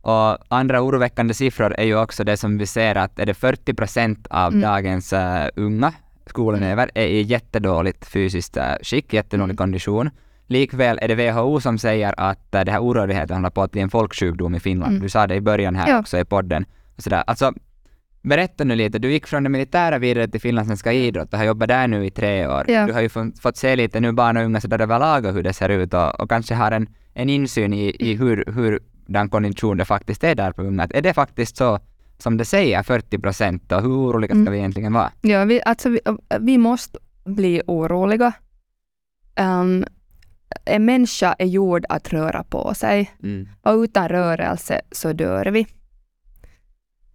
Och 0.01 0.37
andra 0.55 0.81
oroväckande 0.81 1.33
siffror 1.33 1.73
är 1.77 1.83
ju 1.83 1.97
också 1.97 2.23
det 2.23 2.37
som 2.37 2.57
vi 2.57 2.65
ser 2.65 2.95
att 2.95 3.19
är 3.19 3.25
det 3.25 3.33
40 3.33 3.73
procent 3.73 4.27
av 4.29 4.47
Mm. 4.53 4.61
dagens 4.61 5.13
uh, 5.13 5.19
unga 5.55 5.93
skolelever 6.25 6.91
är 6.95 7.05
i 7.05 7.21
jättedåligt 7.21 8.05
fysiskt 8.07 8.57
uh, 8.57 8.63
skick, 8.83 9.13
jättedålig 9.13 9.43
Mm. 9.51 9.57
kondition. 9.57 10.09
Likväl 10.47 10.99
är 11.01 11.07
det 11.07 11.15
WHO 11.31 11.59
som 11.61 11.77
säger 11.77 12.13
att 12.17 12.55
uh, 12.55 12.61
det 12.61 12.71
här 12.71 12.79
orörligheten 12.79 13.35
håller 13.37 13.49
på 13.49 13.61
att 13.63 13.71
bli 13.71 13.81
en 13.81 13.89
folksjukdom 13.89 14.55
i 14.55 14.59
Finland. 14.59 14.91
Mm. 14.91 15.01
Du 15.03 15.09
sa 15.09 15.27
det 15.27 15.35
i 15.35 15.41
början 15.41 15.75
här 15.75 15.89
Ja. 15.89 15.99
också 15.99 16.17
i 16.19 16.25
podden. 16.25 16.65
Och 16.95 17.03
sådär. 17.03 17.23
Alltså, 17.27 17.53
berätta 18.21 18.63
nu 18.63 18.75
lite, 18.75 18.99
du 18.99 19.11
gick 19.11 19.27
från 19.27 19.43
det 19.43 19.49
militära 19.49 19.97
vidare 19.99 20.27
till 20.27 20.41
finlandssvenska 20.41 20.93
idrott 20.93 21.33
och 21.33 21.39
har 21.39 21.45
jobbat 21.45 21.67
där 21.69 21.87
nu 21.87 22.05
i 22.05 22.09
tre 22.11 22.47
år. 22.47 22.65
Ja. 22.67 22.85
Du 22.87 22.93
har 22.93 23.01
ju 23.01 23.09
fått, 23.41 23.57
se 23.57 23.75
lite 23.75 23.99
nu 23.99 24.11
barn 24.11 24.37
och 24.37 24.43
unga 24.43 24.61
sådär 24.61 24.81
överlag 24.81 25.25
och 25.25 25.33
hur 25.33 25.43
det 25.43 25.53
ser 25.53 25.69
ut 25.69 25.93
och, 25.93 26.19
och 26.19 26.29
kanske 26.29 26.55
har 26.55 26.71
en, 26.71 26.87
en 27.13 27.29
insyn 27.29 27.73
i, 27.73 27.95
i 27.99 28.15
hur, 28.15 28.43
hur 28.55 28.79
den 29.05 29.29
kondition 29.29 29.77
det 29.77 29.85
faktiskt 29.85 30.23
är 30.23 30.35
där 30.35 30.51
på 30.51 30.61
unga. 30.61 30.87
Är 30.89 31.01
det 31.01 31.13
faktiskt 31.13 31.57
så 31.57 31.79
som 32.17 32.37
det 32.37 32.45
säger, 32.45 32.83
40 32.83 33.19
procent 33.19 33.71
och 33.71 33.81
hur 33.81 33.89
oroliga 33.89 34.29
ska 34.29 34.39
Mm. 34.39 34.51
vi 34.53 34.57
egentligen 34.59 34.93
vara? 34.93 35.11
Ja, 35.21 35.45
vi, 35.45 35.61
alltså, 35.65 35.89
vi, 35.89 35.99
vi 36.39 36.57
måste 36.57 36.99
bli 37.25 37.61
oroliga. 37.67 38.33
Um, 39.39 39.85
en 40.65 40.85
människa 40.85 41.35
är 41.39 41.45
gjord 41.45 41.85
att 41.89 42.13
röra 42.13 42.43
på 42.43 42.73
sig. 42.73 43.11
Mm. 43.23 43.47
och 43.61 43.73
utan 43.77 44.09
rörelse 44.09 44.81
så 44.91 45.13
dör 45.13 45.45
vi. 45.45 45.67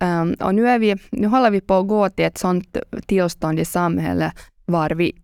Um, 0.00 0.35
och 0.41 0.55
nu, 0.55 0.69
är 0.69 0.79
vi, 0.79 0.97
nu 1.11 1.26
håller 1.26 1.50
vi 1.50 1.61
på 1.61 1.75
att 1.75 1.88
gå 1.88 2.09
till 2.09 2.25
ett 2.25 2.38
sådant 2.38 2.76
tillstånd 3.07 3.61
i 3.61 3.65
samhället 3.65 4.35
var 4.65 4.91
vi 4.91 5.23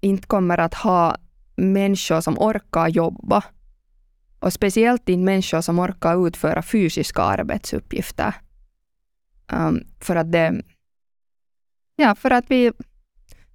inte 0.00 0.26
kommer 0.26 0.58
att 0.58 0.74
ha 0.74 1.16
människor 1.56 2.20
som 2.20 2.38
orkar 2.38 2.88
jobba. 2.88 3.44
Och 4.38 4.52
speciellt 4.52 5.08
inte 5.08 5.24
människor 5.24 5.60
som 5.60 5.78
orkar 5.78 6.26
utföra 6.26 6.62
fysiska 6.62 7.22
arbetsuppgifter. 7.22 8.34
Um, 9.52 9.80
för 10.00 10.16
att 10.16 10.32
det... 10.32 10.62
Ja, 11.96 12.14
för 12.14 12.30
att 12.30 12.44
vi... 12.48 12.72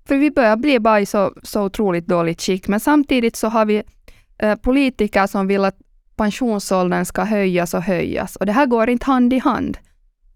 För 0.05 0.17
vi 0.17 0.31
börjar 0.31 0.58
bli 0.58 0.79
bara 0.79 1.00
i 1.00 1.05
så, 1.05 1.34
så 1.43 1.63
otroligt 1.63 2.08
dåligt 2.08 2.41
skick. 2.41 2.67
Men 2.67 2.79
samtidigt 2.79 3.36
så 3.36 3.48
har 3.48 3.65
vi 3.65 3.84
eh, 4.38 4.55
politiker 4.55 5.27
som 5.27 5.48
vill 5.48 5.65
att 5.65 5.77
pensionsåldern 6.15 7.05
ska 7.05 7.24
höjas 7.24 7.74
och 7.74 7.84
höjas. 7.84 8.36
Och 8.36 8.46
det 8.46 8.51
här 8.51 8.65
går 8.65 8.89
inte 8.89 9.05
hand 9.05 9.34
i 9.34 9.39
hand. 9.39 9.77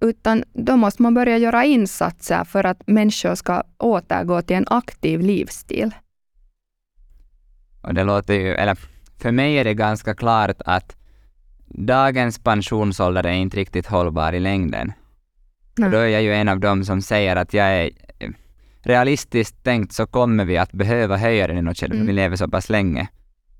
Utan 0.04 0.44
då 0.54 0.76
måste 0.78 1.02
man 1.02 1.14
börja 1.14 1.38
göra 1.38 1.66
insatser 1.66 2.44
för 2.44 2.64
att 2.64 2.88
människor 2.88 3.36
ska 3.36 3.64
återgå 3.78 4.42
till 4.42 4.56
en 4.56 4.68
aktiv 4.70 5.22
livsstil. 5.22 5.92
Och 7.82 7.94
det 7.94 8.04
låter 8.04 8.34
ju, 8.34 8.54
eller 8.54 8.78
för 9.20 9.32
mig 9.32 9.56
är 9.58 9.64
det 9.64 9.74
ganska 9.74 10.16
klart 10.16 10.62
att 10.66 10.96
dagens 11.68 12.40
pensionsålder 12.40 13.26
är 13.26 13.32
inte 13.32 13.58
riktigt 13.58 13.88
hållbar 13.88 14.34
i 14.34 14.40
längden. 14.40 14.94
Nej. 15.78 15.86
Och 15.86 15.92
då 15.92 15.98
är 15.98 16.08
jag 16.08 16.22
ju 16.22 16.34
en 16.34 16.50
av 16.50 16.60
dem 16.60 16.86
som 16.86 17.02
säger 17.02 17.36
att 17.36 17.54
jag 17.54 17.66
är 17.68 17.90
realistiskt 18.82 19.64
tänkt 19.64 19.94
så 19.94 20.06
kommer 20.06 20.46
vi 20.46 20.58
att 20.58 20.72
behöva 20.72 21.18
höja 21.18 21.48
den 21.48 21.58
i 21.58 21.62
något 21.62 21.78
skede, 21.78 21.96
Mm. 21.96 22.08
vi 22.08 22.14
lever 22.14 22.36
så 22.36 22.48
pass 22.48 22.70
länge. 22.70 23.08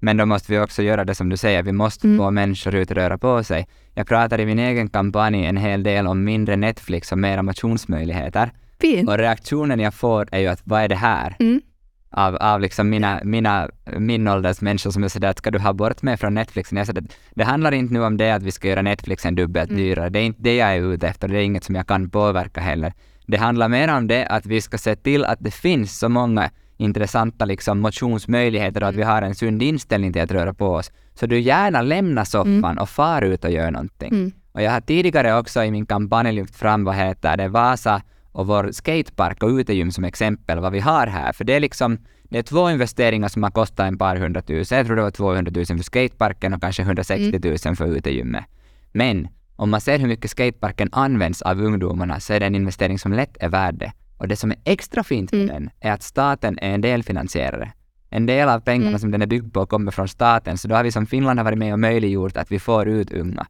Men 0.04 0.18
då 0.18 0.26
måste 0.26 0.52
vi 0.52 0.60
också 0.60 0.82
göra 0.84 1.06
det 1.06 1.16
som 1.16 1.30
du 1.30 1.38
säger, 1.38 1.64
vi 1.64 1.72
måste 1.72 2.08
Mm. 2.08 2.18
få 2.18 2.32
människor 2.32 2.76
ut 2.76 2.92
och 2.92 2.98
röra 2.98 3.18
på 3.18 3.44
sig. 3.44 3.68
Jag 3.94 4.08
pratar 4.08 4.40
i 4.40 4.46
min 4.46 4.60
egen 4.60 4.90
kampanj 4.90 5.46
en 5.46 5.58
hel 5.58 5.84
del 5.84 6.08
om 6.08 6.24
mindre 6.24 6.56
Netflix 6.56 7.12
och 7.12 7.18
mera 7.18 7.42
motionsmöjligheter. 7.44 8.52
Fint. 8.82 9.10
Och 9.10 9.18
reaktionen 9.18 9.80
jag 9.80 9.94
får 9.94 10.28
är 10.32 10.40
ju 10.40 10.48
att 10.48 10.62
vad 10.64 10.82
är 10.82 10.88
det 10.88 10.96
här? 10.96 11.36
Mm. 11.40 11.62
Av, 12.12 12.36
av 12.36 12.62
liksom 12.62 12.90
mina, 12.90 13.22
mina, 13.24 13.70
min 13.98 14.28
ålders 14.28 14.62
människor 14.62 14.92
som 14.92 15.04
är 15.04 15.08
sådär 15.08 15.30
att 15.30 15.38
ska 15.38 15.52
du 15.52 15.60
ha 15.60 15.74
bort 15.74 16.02
mig 16.02 16.18
från 16.18 16.34
Netflixen? 16.34 16.78
Jag 16.78 16.88
säger 16.88 17.02
att 17.02 17.18
det 17.36 17.44
handlar 17.44 17.72
inte 17.72 17.94
nu 17.94 18.04
om 18.04 18.18
det 18.18 18.32
att 18.32 18.44
vi 18.44 18.52
ska 18.52 18.68
göra 18.68 18.82
Netflixen 18.82 19.36
dubbelt 19.36 19.70
Mm. 19.70 19.82
dyrare. 19.84 20.10
Det 20.10 20.20
är 20.20 20.24
inte 20.24 20.42
det 20.42 20.56
jag 20.56 20.76
är 20.76 20.94
ute 20.94 21.08
efter. 21.08 21.28
Det 21.28 21.38
är 21.38 21.44
inget 21.44 21.64
som 21.64 21.76
jag 21.76 21.88
kan 21.88 22.10
påverka 22.10 22.62
heller. 22.62 22.94
Det 23.28 23.38
handlar 23.38 23.70
mer 23.70 23.98
om 23.98 24.08
det 24.08 24.26
att 24.26 24.46
vi 24.46 24.62
ska 24.62 24.78
se 24.78 24.96
till 24.96 25.26
att 25.26 25.40
det 25.42 25.52
finns 25.52 26.00
så 26.00 26.10
många 26.10 26.50
intressanta 26.84 27.46
liksom, 27.46 27.80
motionsmöjligheter 27.80 28.84
och 28.84 28.90
att 28.90 28.96
vi 28.96 29.04
har 29.04 29.22
en 29.22 29.36
sund 29.36 29.64
inställning 29.64 30.14
till 30.14 30.22
att 30.22 30.32
röra 30.32 30.54
på 30.54 30.68
oss. 30.68 30.92
Så 31.14 31.26
du 31.26 31.40
gärna 31.40 31.82
lämnar 31.82 32.24
soffan 32.24 32.64
mm. 32.64 32.78
och 32.78 32.90
far 32.90 33.22
ut 33.22 33.44
och 33.44 33.52
gör 33.52 33.72
någonting. 33.72 34.12
Mm. 34.14 34.32
Och 34.52 34.62
jag 34.62 34.72
har 34.72 34.82
tidigare 34.82 35.40
också 35.40 35.64
i 35.64 35.72
min 35.72 35.86
kampanj 35.86 36.32
lyft 36.32 36.56
fram, 36.56 36.84
vad 36.84 36.96
heter 36.96 37.38
det, 37.38 37.48
Vasa 37.48 38.02
och 38.32 38.48
vår 38.48 38.72
skatepark 38.72 39.44
och 39.44 39.50
utegym 39.50 39.92
som 39.92 40.04
exempel, 40.04 40.60
vad 40.60 40.72
vi 40.72 40.80
har 40.80 41.08
här. 41.08 41.34
För 41.34 41.44
det 41.44 41.54
är 41.54 41.60
liksom, 41.60 41.98
det 42.24 42.38
är 42.38 42.44
två 42.44 42.70
investeringar 42.70 43.28
som 43.28 43.44
har 43.44 43.52
kostat 43.52 43.88
en 43.88 43.98
par 43.98 44.16
hundratusen. 44.16 44.78
Jag 44.78 44.88
tror 44.88 44.96
det 44.96 45.02
var 45.02 45.12
200 45.12 45.52
000 45.56 45.66
för 45.66 45.78
skateparken 45.78 46.54
och 46.54 46.62
kanske 46.62 46.82
160 46.82 47.40
000 47.44 47.58
mm. 47.66 47.76
för 47.76 47.86
utegymmet. 47.86 48.46
Men 48.92 49.28
om 49.56 49.70
man 49.70 49.82
ser 49.82 50.00
hur 50.00 50.08
mycket 50.08 50.32
skateparken 50.32 50.90
används 50.92 51.42
av 51.42 51.62
ungdomarna 51.62 52.20
så 52.20 52.34
är 52.34 52.40
det 52.40 52.46
en 52.46 52.56
investering 52.56 53.00
som 53.00 53.14
lätt 53.14 53.38
är 53.40 53.50
värd 53.50 53.76
det. 53.76 53.92
Och 54.24 54.30
det 54.30 54.36
som 54.36 54.52
är 54.52 54.58
extra 54.66 55.04
fint 55.04 55.32
med 55.32 55.42
mm. 55.42 55.54
den 55.54 55.70
är 55.80 55.92
att 55.92 56.04
staten 56.04 56.60
är 56.62 56.74
en 56.74 56.82
delfinansiärare. 56.82 57.72
En 58.10 58.26
del 58.26 58.50
av 58.50 58.60
pengarna 58.60 58.88
mm. 58.88 59.00
som 59.00 59.12
den 59.12 59.22
är 59.22 59.26
byggd 59.26 59.54
på 59.54 59.66
kommer 59.66 59.92
från 59.92 60.08
staten, 60.08 60.58
så 60.58 60.68
då 60.68 60.76
har 60.76 60.84
vi 60.84 60.92
som 60.92 61.06
Finland 61.06 61.40
har 61.40 61.44
varit 61.44 61.58
med 61.58 61.74
och 61.74 61.80
möjliggjort 61.80 62.38
att 62.38 62.52
vi 62.52 62.60
får 62.60 62.88
ut 62.88 63.12
unga. 63.12 63.48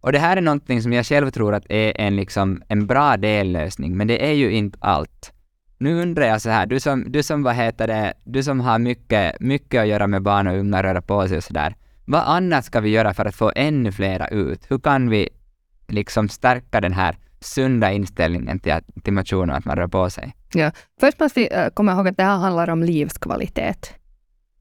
Och 0.00 0.12
det 0.12 0.18
här 0.18 0.36
är 0.36 0.40
någonting 0.40 0.82
som 0.82 0.92
jag 0.92 1.06
själv 1.06 1.30
tror 1.30 1.54
att 1.54 1.64
är 1.68 2.00
en, 2.00 2.16
liksom, 2.16 2.62
en 2.68 2.86
bra 2.86 3.16
dellösning, 3.16 3.96
men 3.96 4.06
det 4.06 4.26
är 4.26 4.32
ju 4.32 4.50
inte 4.50 4.78
allt. 4.80 5.32
Nu 5.78 6.02
undrar 6.02 6.26
jag 6.26 6.42
så 6.42 6.50
här, 6.50 6.66
du 6.66 6.80
som, 6.80 7.12
du 7.12 7.22
som, 7.22 7.42
vad 7.42 7.54
heter 7.54 7.86
det, 7.86 8.12
du 8.24 8.42
som 8.42 8.60
har 8.60 8.78
mycket, 8.78 9.40
mycket 9.40 9.80
att 9.80 9.88
göra 9.88 10.06
med 10.06 10.22
barn 10.22 10.46
och 10.46 10.58
unga, 10.58 10.82
röra 10.82 11.02
på 11.02 11.28
sig 11.28 11.36
och 11.36 11.44
sådär. 11.44 11.74
Vad 12.04 12.22
annat 12.26 12.64
ska 12.64 12.80
vi 12.80 12.90
göra 12.90 13.14
för 13.14 13.24
att 13.24 13.34
få 13.34 13.52
ännu 13.56 13.92
flera 13.92 14.28
ut? 14.28 14.70
Hur 14.70 14.78
kan 14.78 15.10
vi 15.10 15.28
liksom 15.88 16.28
stärka 16.28 16.80
den 16.80 16.92
här 16.92 17.16
sunda 17.40 17.92
inställningen 17.92 18.58
till, 18.58 18.72
att, 18.72 18.84
till 19.04 19.12
motion 19.12 19.50
och 19.50 19.56
att 19.56 19.64
man 19.64 19.76
rör 19.76 19.88
på 19.88 20.10
sig? 20.10 20.36
Ja. 20.54 20.70
Först 21.00 21.20
måste 21.20 21.40
vi 21.40 21.56
uh, 21.56 21.68
komma 21.74 21.92
ihåg 21.92 22.08
att 22.08 22.16
det 22.16 22.22
här 22.22 22.36
handlar 22.36 22.70
om 22.70 22.82
livskvalitet. 22.82 23.94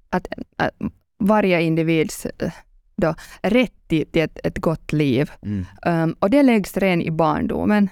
Att, 0.09 0.27
att 0.57 0.71
varje 1.19 1.61
individs 1.61 2.25
uh, 2.25 2.49
då, 2.97 3.15
rätt 3.41 3.87
till, 3.87 4.11
till 4.11 4.21
ett, 4.21 4.39
ett 4.43 4.57
gott 4.57 4.93
liv. 4.93 5.31
Mm. 5.41 5.65
Um, 5.85 6.15
och 6.19 6.29
det 6.29 6.43
läggs 6.43 6.77
redan 6.77 7.01
i 7.01 7.11
barndomen. 7.11 7.89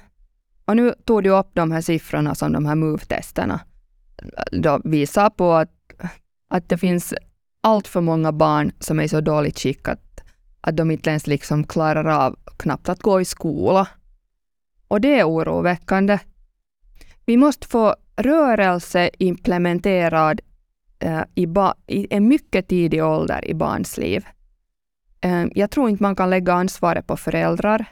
Och 0.65 0.75
nu 0.75 0.93
tog 1.05 1.23
du 1.23 1.29
upp 1.29 1.49
de 1.53 1.71
här 1.71 1.81
siffrorna 1.81 2.35
som 2.35 2.53
de 2.53 2.65
här 2.65 2.75
MOVE-testerna 2.75 3.59
då 4.51 4.81
visar 4.83 5.29
på 5.29 5.53
att, 5.53 5.71
att 6.47 6.69
det 6.69 6.77
finns 6.77 7.13
allt 7.61 7.87
för 7.87 8.01
många 8.01 8.31
barn 8.31 8.71
som 8.79 8.99
är 8.99 9.07
så 9.07 9.21
dåligt 9.21 9.59
skick 9.59 9.87
att, 9.87 10.23
att 10.61 10.77
de 10.77 10.91
inte 10.91 11.09
ens 11.09 11.27
liksom 11.27 11.63
klarar 11.63 12.05
av 12.05 12.35
knappt 12.57 12.89
att 12.89 13.01
gå 13.01 13.21
i 13.21 13.25
skola. 13.25 13.87
Och 14.93 15.01
det 15.01 15.19
är 15.19 15.27
oroväckande. 15.27 16.19
Vi 17.25 17.37
måste 17.37 17.67
få 17.67 17.95
rörelse 18.15 19.09
implementerad 19.19 20.41
eh, 20.99 21.21
i, 21.35 21.47
i 21.87 22.07
en 22.09 22.27
mycket 22.27 22.67
tidig 22.67 23.03
ålder 23.03 23.45
i 23.49 23.53
barns 23.53 23.97
liv. 23.97 24.25
Eh, 25.21 25.45
jag 25.55 25.71
tror 25.71 25.89
inte 25.89 26.03
man 26.03 26.15
kan 26.15 26.29
lägga 26.29 26.53
ansvaret 26.53 27.07
på 27.07 27.17
föräldrar. 27.17 27.85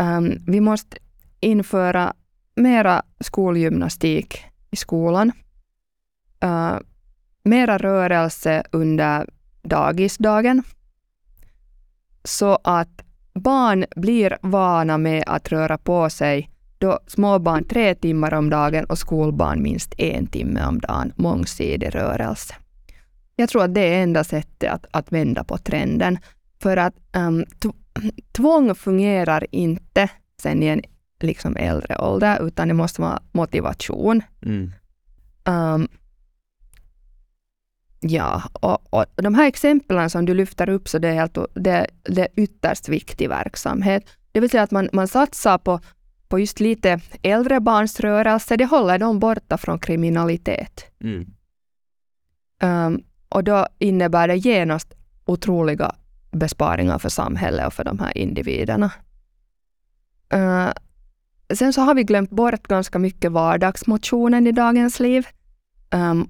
Eh, 0.00 0.20
vi 0.46 0.60
måste 0.60 0.96
införa 1.40 2.14
mera 2.56 3.02
skolgymnastik 3.20 4.44
i 4.70 4.76
skolan. 4.76 5.32
Eh, 6.40 6.76
mera 7.42 7.78
rörelse 7.78 8.64
under 8.72 9.28
dagisdagen. 9.62 10.62
Så 12.24 12.58
att 12.64 13.03
barn 13.34 13.84
blir 13.96 14.38
vana 14.42 14.98
med 14.98 15.24
att 15.26 15.52
röra 15.52 15.78
på 15.78 16.10
sig 16.10 16.50
då 16.78 16.98
småbarn 17.06 17.64
tre 17.64 17.94
timmar 17.94 18.34
om 18.34 18.50
dagen 18.50 18.84
och 18.84 18.98
skolbarn 18.98 19.62
minst 19.62 19.94
en 19.98 20.26
timme 20.26 20.66
om 20.66 20.80
dagen, 20.80 21.12
mångsidig 21.16 21.94
rörelse. 21.94 22.54
Jag 23.36 23.48
tror 23.48 23.64
att 23.64 23.74
det 23.74 23.80
är 23.80 24.02
enda 24.02 24.24
sättet 24.24 24.72
att, 24.72 24.86
att 24.90 25.12
vända 25.12 25.44
på 25.44 25.58
trenden. 25.58 26.18
För 26.62 26.76
att 26.76 26.94
um, 27.16 27.44
tvång 28.32 28.74
fungerar 28.74 29.46
inte 29.50 30.08
sen 30.42 30.62
i 30.62 30.66
en 30.66 30.82
liksom 31.20 31.56
äldre 31.56 31.98
ålder, 31.98 32.46
utan 32.46 32.68
det 32.68 32.74
måste 32.74 33.00
vara 33.00 33.22
motivation. 33.32 34.22
Mm. 34.42 34.72
Um, 35.44 35.88
ja, 38.08 38.42
och, 38.52 38.94
och, 38.94 39.04
de 39.14 39.34
här 39.34 39.46
exemplen 39.46 40.10
som 40.10 40.24
du 40.24 40.34
lyfter 40.34 40.68
upp, 40.68 40.88
så 40.88 40.98
det 40.98 41.08
är, 41.08 41.14
helt, 41.14 41.38
det, 41.54 41.86
det 42.02 42.20
är 42.20 42.28
ytterst 42.36 42.88
viktig 42.88 43.28
verksamhet. 43.28 44.04
Det 44.32 44.40
vill 44.40 44.50
säga 44.50 44.62
att 44.62 44.70
man, 44.70 44.88
man 44.92 45.08
satsar 45.08 45.58
på, 45.58 45.80
på 46.28 46.38
just 46.38 46.60
lite 46.60 47.00
äldre 47.22 47.60
barns 47.60 48.00
rörelse, 48.00 48.56
det 48.56 48.64
håller 48.64 48.98
dem 48.98 49.18
borta 49.18 49.58
från 49.58 49.78
kriminalitet. 49.78 50.84
Mm. 51.00 51.26
Um, 52.62 53.02
och 53.28 53.44
då 53.44 53.66
innebär 53.78 54.28
det 54.28 54.36
genast 54.36 54.94
otroliga 55.24 55.94
besparingar 56.30 56.98
för 56.98 57.08
samhället 57.08 57.66
och 57.66 57.74
för 57.74 57.84
de 57.84 57.98
här 57.98 58.18
individerna. 58.18 58.92
Uh, 60.34 60.72
Sen 61.54 61.72
så 61.72 61.80
har 61.80 61.94
vi 61.94 62.04
glömt 62.04 62.30
bort 62.30 62.68
ganska 62.68 62.98
mycket 62.98 63.32
vardagsmotionen 63.32 64.46
i 64.46 64.52
dagens 64.52 65.00
liv. 65.00 65.26
Um, 65.90 66.28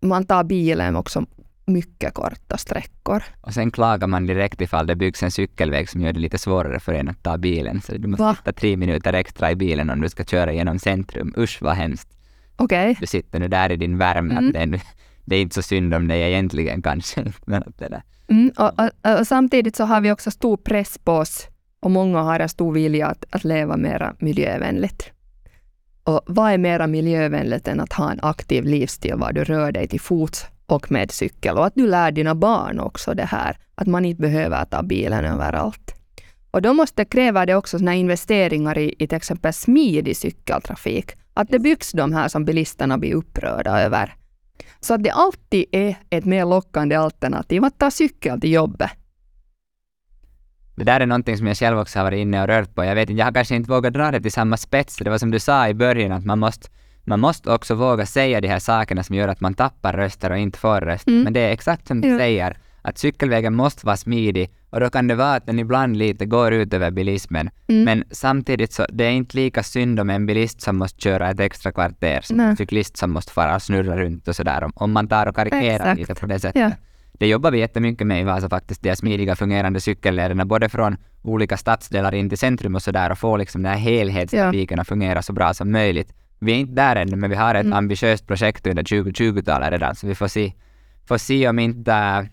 man 0.00 0.24
tar 0.24 0.44
bilen 0.44 0.96
också 0.96 1.26
mycket 1.68 2.14
korta 2.14 2.56
sträckor. 2.56 3.22
Och 3.40 3.54
sen 3.54 3.70
klagar 3.70 4.06
man 4.06 4.26
direkt 4.26 4.60
ifall 4.60 4.86
det 4.86 4.96
byggs 4.96 5.22
en 5.22 5.30
cykelväg 5.30 5.88
som 5.88 6.00
gör 6.00 6.12
det 6.12 6.20
lite 6.20 6.38
svårare 6.38 6.80
för 6.80 6.92
en 6.92 7.08
att 7.08 7.22
ta 7.22 7.38
bilen. 7.38 7.80
Så 7.80 7.92
du 7.92 8.08
måste 8.08 8.22
Va? 8.22 8.34
sitta 8.34 8.52
tre 8.52 8.76
minuter 8.76 9.12
extra 9.12 9.50
i 9.50 9.56
bilen 9.56 9.90
om 9.90 10.00
du 10.00 10.08
ska 10.08 10.24
köra 10.24 10.52
genom 10.52 10.78
centrum. 10.78 11.34
Usch 11.36 11.58
vad 11.62 11.74
hemskt. 11.74 12.18
Okej. 12.56 12.90
Okay. 12.90 12.96
Du 13.00 13.06
sitter 13.06 13.40
nu 13.40 13.48
där 13.48 13.72
i 13.72 13.76
din 13.76 13.98
värme. 13.98 14.34
Mm. 14.34 14.74
Att 14.74 14.80
det, 15.24 15.36
är, 15.36 15.40
inte 15.40 15.54
så 15.54 15.62
synd 15.62 15.94
om 15.94 16.08
dig 16.08 16.22
egentligen 16.22 16.82
kanske. 16.82 17.32
Men 17.46 17.62
det 17.78 17.88
där. 17.88 18.02
Mm, 18.28 18.52
och, 18.56 18.72
och, 18.80 19.18
och, 19.18 19.26
samtidigt 19.26 19.76
så 19.76 19.84
har 19.84 20.00
vi 20.00 20.12
också 20.12 20.30
stor 20.30 20.56
press 20.56 20.98
på 20.98 21.12
oss 21.12 21.48
och 21.80 21.90
många 21.90 22.22
har 22.22 22.40
en 22.40 22.48
stor 22.48 22.72
vilja 22.72 23.06
att, 23.06 23.24
att 23.30 23.44
leva 23.44 23.76
mera 23.76 24.14
miljövänligt. 24.18 25.12
Och 26.08 26.20
vad 26.26 26.52
är 26.52 26.58
mera 26.58 26.86
miljövänligt 26.86 27.68
än 27.68 27.80
att 27.80 27.92
ha 27.92 28.12
en 28.12 28.18
aktiv 28.22 28.64
livsstil 28.64 29.14
var 29.14 29.32
du 29.32 29.44
rör 29.44 29.72
dig 29.72 29.88
till 29.88 30.00
fots 30.00 30.46
och 30.66 30.90
med 30.92 31.10
cykel 31.10 31.56
och 31.58 31.66
att 31.66 31.74
du 31.74 31.86
lär 31.86 32.12
dina 32.12 32.34
barn 32.34 32.80
också 32.80 33.14
det 33.14 33.24
här, 33.24 33.56
att 33.74 33.86
man 33.86 34.04
inte 34.04 34.22
behöver 34.22 34.64
ta 34.64 34.82
bilen 34.82 35.24
överallt. 35.24 35.94
Och 36.50 36.62
då 36.62 36.72
måste 36.72 37.04
kräva 37.04 37.46
det 37.46 37.54
också 37.54 37.78
såna 37.78 37.94
investeringar 37.94 38.78
i, 38.78 38.94
i 38.98 39.06
till 39.06 39.16
exempel 39.16 39.52
smidig 39.52 40.16
cykeltrafik. 40.16 41.10
Att 41.34 41.48
det 41.48 41.58
byggs 41.58 41.92
de 41.92 42.12
här 42.12 42.28
som 42.28 42.44
bilisterna 42.44 42.98
blir 42.98 43.14
upprörda 43.14 43.80
över. 43.80 44.14
Så 44.80 44.94
att 44.94 45.04
det 45.04 45.10
alltid 45.10 45.64
är 45.72 45.96
ett 46.10 46.24
mer 46.24 46.44
lockande 46.44 46.96
alternativ 46.96 47.64
att 47.64 47.78
ta 47.78 47.90
cykel 47.90 48.40
till 48.40 48.52
jobbet 48.52 48.90
det 50.78 50.84
där 50.84 51.00
är 51.00 51.06
någonting 51.06 51.36
som 51.36 51.46
jag 51.46 51.56
själv 51.56 51.78
också 51.78 51.98
har 51.98 52.04
varit 52.04 52.18
inne 52.18 52.42
och 52.42 52.48
rört 52.48 52.74
på. 52.74 52.84
Jag 52.84 52.94
vet 52.94 53.10
inte, 53.10 53.18
jag 53.18 53.26
har 53.26 53.32
kanske 53.32 53.54
inte 53.54 53.70
vågat 53.70 53.94
dra 53.94 54.10
det 54.10 54.20
till 54.20 54.32
samma 54.32 54.56
spets. 54.56 54.96
Det 54.96 55.10
var 55.10 55.18
som 55.18 55.30
du 55.30 55.38
sa 55.38 55.68
i 55.68 55.74
början, 55.74 56.12
att 56.12 56.24
man 56.24 56.38
måste, 56.38 56.68
man 57.04 57.20
måste 57.20 57.52
också 57.52 57.74
våga 57.74 58.06
säga 58.06 58.40
de 58.40 58.48
här 58.48 58.58
sakerna 58.58 59.02
som 59.02 59.16
gör 59.16 59.28
att 59.28 59.40
man 59.40 59.54
tappar 59.54 59.92
röster 59.92 60.30
och 60.30 60.38
inte 60.38 60.58
får 60.58 60.80
röst. 60.80 61.08
Mm. 61.08 61.22
Men 61.22 61.32
det 61.32 61.40
är 61.40 61.52
exakt 61.52 61.88
som 61.88 62.00
du 62.00 62.08
ja. 62.08 62.18
säger, 62.18 62.56
att 62.82 62.98
cykelvägen 62.98 63.54
måste 63.54 63.86
vara 63.86 63.96
smidig 63.96 64.50
och 64.70 64.80
då 64.80 64.90
kan 64.90 65.08
det 65.08 65.14
vara 65.14 65.34
att 65.34 65.46
den 65.46 65.58
ibland 65.58 65.96
lite 65.96 66.26
går 66.26 66.52
ut 66.52 66.74
över 66.74 66.90
bilismen. 66.90 67.50
Mm. 67.68 67.84
Men 67.84 68.04
samtidigt 68.10 68.72
så, 68.72 68.86
det 68.92 69.04
är 69.04 69.10
inte 69.10 69.36
lika 69.36 69.62
synd 69.62 70.00
om 70.00 70.10
en 70.10 70.26
bilist 70.26 70.60
som 70.60 70.76
måste 70.76 71.00
köra 71.00 71.30
ett 71.30 71.40
extra 71.40 71.72
kvarter 71.72 72.20
som 72.20 72.40
en 72.40 72.56
cyklist 72.56 72.96
som 72.96 73.10
måste 73.10 73.32
fara 73.32 73.54
och 73.54 73.62
snurra 73.62 73.96
runt 73.96 74.28
och 74.28 74.36
sådär. 74.36 74.64
Om, 74.64 74.72
om 74.74 74.92
man 74.92 75.08
tar 75.08 75.26
och 75.26 75.36
karikerar 75.36 75.94
lite 75.94 76.14
på 76.14 76.26
det 76.26 76.40
sättet. 76.40 76.60
Ja. 76.60 76.70
Det 77.18 77.26
jobbar 77.26 77.50
vi 77.50 77.58
jättemycket 77.58 78.06
med 78.06 78.20
i 78.20 78.24
Vasa 78.24 78.48
faktiskt, 78.48 78.82
de 78.82 78.96
smidiga 78.96 79.36
fungerande 79.36 79.80
cykellederna, 79.80 80.44
både 80.44 80.68
från 80.68 80.96
olika 81.22 81.56
stadsdelar 81.56 82.14
in 82.14 82.28
till 82.28 82.38
centrum 82.38 82.74
och 82.74 82.82
sådär 82.82 83.10
och 83.10 83.18
få 83.18 83.36
liksom 83.36 83.62
den 83.62 83.72
här 83.72 83.78
helhetstrafiken 83.78 84.76
ja. 84.76 84.80
att 84.80 84.88
fungera 84.88 85.22
så 85.22 85.32
bra 85.32 85.54
som 85.54 85.72
möjligt. 85.72 86.12
Vi 86.38 86.52
är 86.52 86.56
inte 86.56 86.72
där 86.72 86.96
ännu, 86.96 87.16
men 87.16 87.30
vi 87.30 87.36
har 87.36 87.54
ett 87.54 87.64
mm. 87.64 87.78
ambitiöst 87.78 88.26
projekt 88.26 88.66
under 88.66 88.82
2020-talet 88.82 89.70
redan, 89.70 89.94
så 89.94 90.06
vi 90.06 90.14
får 90.14 90.28
se, 90.28 90.52
får 91.08 91.18
se 91.18 91.48
om 91.48 91.58
inte 91.58 92.28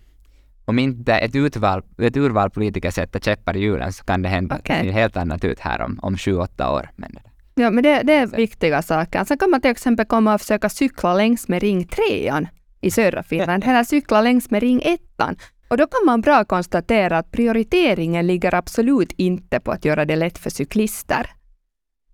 om 0.64 0.78
inte 0.78 1.14
ett 1.14 1.34
urval, 1.34 1.82
ett 1.98 2.16
urval 2.16 2.50
politiker 2.50 2.90
sätter 2.90 3.20
käppar 3.20 3.56
i 3.56 3.60
hjulen 3.60 3.92
så 3.92 4.04
kan 4.04 4.22
det 4.22 4.28
hända 4.28 4.58
okay. 4.58 4.90
helt 4.90 5.16
annat 5.16 5.44
ut 5.44 5.60
här 5.60 5.80
om, 5.80 5.98
om 6.02 6.18
sju, 6.18 6.36
åtta 6.36 6.72
år. 6.72 6.90
Men 6.96 7.18
ja, 7.54 7.70
men 7.70 7.82
det, 7.82 8.02
det 8.02 8.12
är 8.12 8.26
viktiga 8.26 8.82
saker. 8.82 9.24
Sen 9.24 9.38
kan 9.38 9.50
man 9.50 9.60
till 9.60 9.70
exempel 9.70 10.06
komma 10.06 10.34
och 10.34 10.40
försöka 10.40 10.68
cykla 10.68 11.14
längs 11.14 11.48
med 11.48 11.62
ring 11.62 11.84
3 11.84 12.32
i 12.80 12.90
södra 12.90 13.22
Finland 13.22 13.64
eller 13.64 13.84
cykla 13.84 14.20
längs 14.20 14.50
med 14.50 14.60
ring 14.60 14.82
ettan. 14.84 15.36
Och 15.68 15.76
då 15.76 15.86
kan 15.86 16.06
man 16.06 16.20
bra 16.20 16.44
konstatera 16.44 17.18
att 17.18 17.30
prioriteringen 17.30 18.26
ligger 18.26 18.54
absolut 18.54 19.12
inte 19.12 19.60
på 19.60 19.72
att 19.72 19.84
göra 19.84 20.04
det 20.04 20.16
lätt 20.16 20.38
för 20.38 20.50
cyklister. 20.50 21.30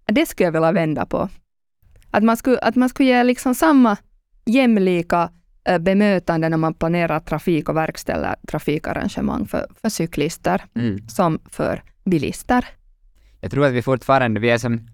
Det 0.07 0.26
skulle 0.26 0.47
jag 0.47 0.52
vilja 0.52 0.73
vända 0.73 1.07
på. 1.07 1.28
Att 2.11 2.23
man 2.23 2.37
skulle, 2.37 2.59
att 2.59 2.76
man 2.76 2.88
skulle 2.88 3.09
ge 3.09 3.25
liksom 3.25 3.54
samma 3.54 3.97
jämlika 4.45 5.31
äh, 5.64 5.78
bemötande 5.78 6.49
när 6.49 6.57
man 6.57 6.75
planerar 6.75 7.21
trafik 7.21 7.69
och 7.69 7.76
verkställer 7.76 8.35
trafikarrangemang 8.49 9.47
för, 9.47 9.66
för 9.83 9.88
cyklister 9.88 10.62
mm. 10.75 11.09
som 11.09 11.38
för 11.50 11.83
bilister. 12.04 12.64
Jag 13.40 13.50
tror 13.50 13.66
att 13.66 13.73
vi 13.73 13.83
fortfarande, 13.83 14.40
vi 14.40 14.50
är 14.50 14.59
som 14.59 14.88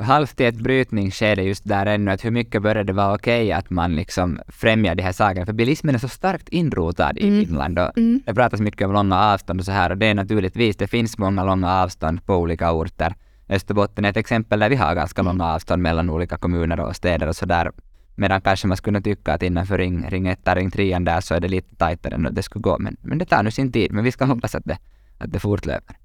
halvt 0.00 0.40
i 0.40 0.44
ett 0.44 0.54
brytningsskede 0.56 1.42
just 1.42 1.68
där 1.68 1.86
ännu, 1.86 2.10
att 2.10 2.24
hur 2.24 2.30
mycket 2.30 2.62
började 2.62 2.84
det 2.84 2.92
vara 2.92 3.14
okej 3.14 3.44
okay 3.44 3.52
att 3.52 3.70
man 3.70 3.96
liksom 3.96 4.40
främjar 4.48 4.94
de 4.94 5.02
här 5.02 5.12
sakerna? 5.12 5.46
För 5.46 5.52
bilismen 5.52 5.94
är 5.94 5.98
så 5.98 6.08
starkt 6.08 6.48
inrotad 6.48 7.18
i 7.18 7.28
Mm. 7.28 7.46
Finland 7.46 7.78
och 7.78 7.98
Mm. 7.98 8.20
det 8.26 8.34
pratas 8.34 8.60
mycket 8.60 8.86
om 8.86 8.92
långa 8.92 9.18
avstånd 9.18 9.60
och 9.60 9.66
så 9.66 9.72
här 9.72 9.90
och 9.90 9.98
det 9.98 10.06
är 10.06 10.14
naturligtvis, 10.14 10.76
det 10.76 10.86
finns 10.86 11.18
många 11.18 11.44
långa 11.44 11.72
avstånd 11.82 12.26
på 12.26 12.36
olika 12.36 12.72
orter. 12.72 13.14
Österbotten 13.48 14.04
är 14.04 14.10
ett 14.10 14.16
exempel 14.16 14.60
där 14.60 14.68
vi 14.70 14.76
har 14.76 14.94
ganska 14.94 15.20
Mm. 15.20 15.36
långa 15.38 15.52
avstånd 15.54 15.82
mellan 15.82 16.10
olika 16.10 16.36
kommuner 16.36 16.80
och 16.80 16.96
städer 16.96 17.28
och 17.28 17.36
så 17.36 17.46
där. 17.46 17.70
Medan 18.14 18.40
kanske 18.40 18.66
man 18.66 18.76
skulle 18.76 19.00
tycka 19.00 19.34
att 19.34 19.42
innanför 19.42 19.78
ring, 19.78 20.06
ring 20.08 20.26
1 20.28 20.38
ring 20.54 20.70
3 20.70 20.98
där 20.98 21.20
så 21.20 21.34
är 21.34 21.40
det 21.40 21.48
lite 21.48 21.76
tajtare 21.76 22.14
än 22.14 22.28
det 22.34 22.42
skulle 22.42 22.62
gå. 22.62 22.76
Men, 22.78 22.96
men 23.02 23.18
det 23.18 23.24
tar 23.24 23.42
nu 23.42 23.50
sin 23.50 23.72
tid, 23.72 23.92
men 23.92 24.04
vi 24.04 24.12
ska 24.12 24.24
Mm. 24.24 24.36
hoppas 24.36 24.54
att 24.54 24.64
det, 24.64 24.78
att 25.18 25.32
det 25.32 25.38
fortlöper. 25.40 25.96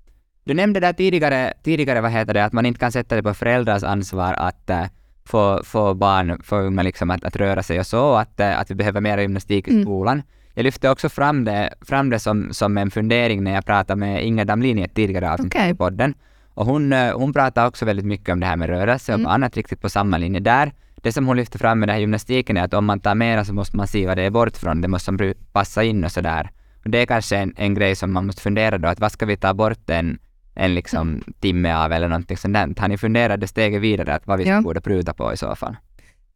Du 0.47 0.53
nämnde 0.53 0.79
där 0.79 0.93
tidigare, 0.93 1.53
tidigare 1.63 2.01
vad 2.01 2.11
heter 2.11 2.33
det, 2.33 2.45
att 2.45 2.53
man 2.53 2.65
inte 2.65 2.79
kan 2.79 2.91
sätta 2.91 3.15
det 3.15 3.23
på 3.23 3.33
föräldrars 3.33 3.83
ansvar 3.83 4.33
att 4.33 4.69
äh, 4.69 4.83
få, 5.25 5.61
få 5.63 5.93
barn, 5.93 6.41
få 6.43 6.55
unga 6.57 6.83
liksom 6.83 7.09
att, 7.11 7.23
att 7.23 7.35
röra 7.35 7.63
sig 7.63 7.79
och 7.79 7.85
så, 7.87 8.15
att, 8.15 8.39
äh, 8.39 8.59
att 8.59 8.71
vi 8.71 8.75
behöver 8.75 9.01
mer 9.01 9.17
gymnastik 9.17 9.67
i 9.67 9.71
Mm. 9.71 9.83
skolan. 9.83 10.21
Jag 10.53 10.63
lyfte 10.63 10.89
också 10.89 11.09
fram 11.09 11.43
det, 11.43 11.73
fram 11.81 12.09
det 12.09 12.19
som, 12.19 12.53
som 12.53 12.77
en 12.77 12.91
fundering 12.91 13.43
när 13.43 13.53
jag 13.53 13.65
pratade 13.65 13.99
med 13.99 14.25
Inga 14.25 14.45
Damlin 14.45 14.79
i 14.79 14.81
ett 14.81 14.95
tidigare 14.95 15.31
avsnitt 15.31 15.55
Okej. 15.55 15.69
i 15.71 15.73
podden. 15.73 16.13
Och 16.53 16.65
hon, 16.65 16.93
äh, 16.93 17.13
hon 17.17 17.33
pratade 17.33 17.67
också 17.67 17.85
väldigt 17.85 18.05
mycket 18.05 18.33
om 18.33 18.39
det 18.39 18.45
här 18.45 18.55
med 18.57 18.69
rörelse 18.69 19.13
och 19.13 19.19
Mm. 19.19 19.31
annat 19.31 19.57
riktigt 19.57 19.81
på 19.81 19.89
samma 19.89 20.17
linje 20.17 20.39
där. 20.39 20.71
Det 20.95 21.11
som 21.11 21.27
hon 21.27 21.37
lyfte 21.37 21.57
fram 21.57 21.79
med 21.79 21.89
den 21.89 21.93
här 21.93 21.99
gymnastiken 22.01 22.57
är 22.57 22.63
att 22.63 22.73
om 22.73 22.85
man 22.85 22.99
tar 22.99 23.15
mera 23.15 23.45
så 23.45 23.53
måste 23.53 23.77
man 23.77 23.87
se 23.87 24.07
vad 24.07 24.17
det 24.17 24.23
är 24.23 24.29
bort 24.29 24.57
från, 24.57 24.81
det 24.81 24.87
måste 24.87 25.33
passa 25.51 25.83
in 25.83 26.03
och 26.03 26.11
sådär. 26.11 26.49
Det 26.83 26.97
är 27.01 27.05
kanske 27.05 27.37
en, 27.37 27.53
en 27.57 27.73
grej 27.73 27.95
som 27.95 28.13
man 28.13 28.25
måste 28.25 28.41
fundera 28.41 28.77
då, 28.77 28.87
att 28.87 28.99
vad 28.99 29.11
ska 29.11 29.25
vi 29.25 29.37
ta 29.37 29.53
bort 29.53 29.89
en, 29.89 30.19
en 30.57 30.75
liksom 30.75 31.23
timme 31.39 31.75
av 31.75 31.91
eller 31.91 32.07
någonting 32.09 32.37
sånt. 32.37 32.79
Har 32.79 32.87
ni 32.87 32.97
funderat 32.97 33.39
det 33.41 33.47
steget 33.47 33.81
vidare, 33.81 34.15
att 34.15 34.27
vad 34.27 34.39
vi 34.39 34.47
Ja. 34.47 34.61
borde 34.61 34.81
pruta 34.81 35.13
på 35.13 35.33
i 35.33 35.37
så 35.37 35.55
fall? 35.55 35.75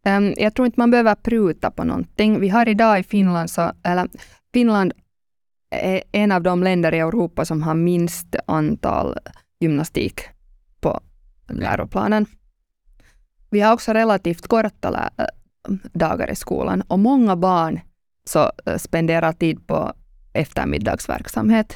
Ehm, 0.05 0.33
jag 0.37 0.55
tror 0.55 0.65
inte 0.65 0.79
man 0.79 0.91
behöver 0.91 1.15
pruta 1.15 1.71
på 1.71 1.83
någonting. 1.83 2.39
Vi 2.39 2.49
har 2.49 2.69
idag 2.69 2.99
i 2.99 3.03
Finland, 3.03 3.49
så, 3.49 3.71
eller 3.83 4.07
Finland 4.53 4.93
är 5.75 6.03
en 6.11 6.31
av 6.31 6.41
de 6.43 6.63
länder 6.63 6.93
i 6.93 6.99
Europa 6.99 7.45
som 7.45 7.61
har 7.63 7.73
minst 7.75 8.35
antal 8.47 9.17
gymnastik 9.59 10.21
på 10.79 10.99
läroplanen. 11.49 12.25
Vi 13.49 13.61
har 13.61 13.73
också 13.73 13.93
relativt 13.93 14.47
korta 14.47 15.09
dagar 15.93 16.31
i 16.31 16.35
skolan 16.35 16.81
och 16.81 16.99
många 16.99 17.35
barn 17.35 17.79
så 18.23 18.51
äh, 18.65 18.77
spenderar 18.77 19.33
tid 19.33 19.67
på 19.67 19.93
eftermiddagsverksamhet. 20.33 21.75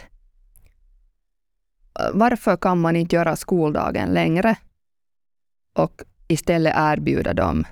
Varför 2.14 2.58
kan 2.58 2.82
man 2.82 2.96
inte 2.96 3.16
göra 3.16 3.36
skoldagen 3.36 4.10
längre 4.14 4.56
och 5.74 6.02
istället 6.28 6.74
erbjuda 6.78 7.34
dem 7.34 7.64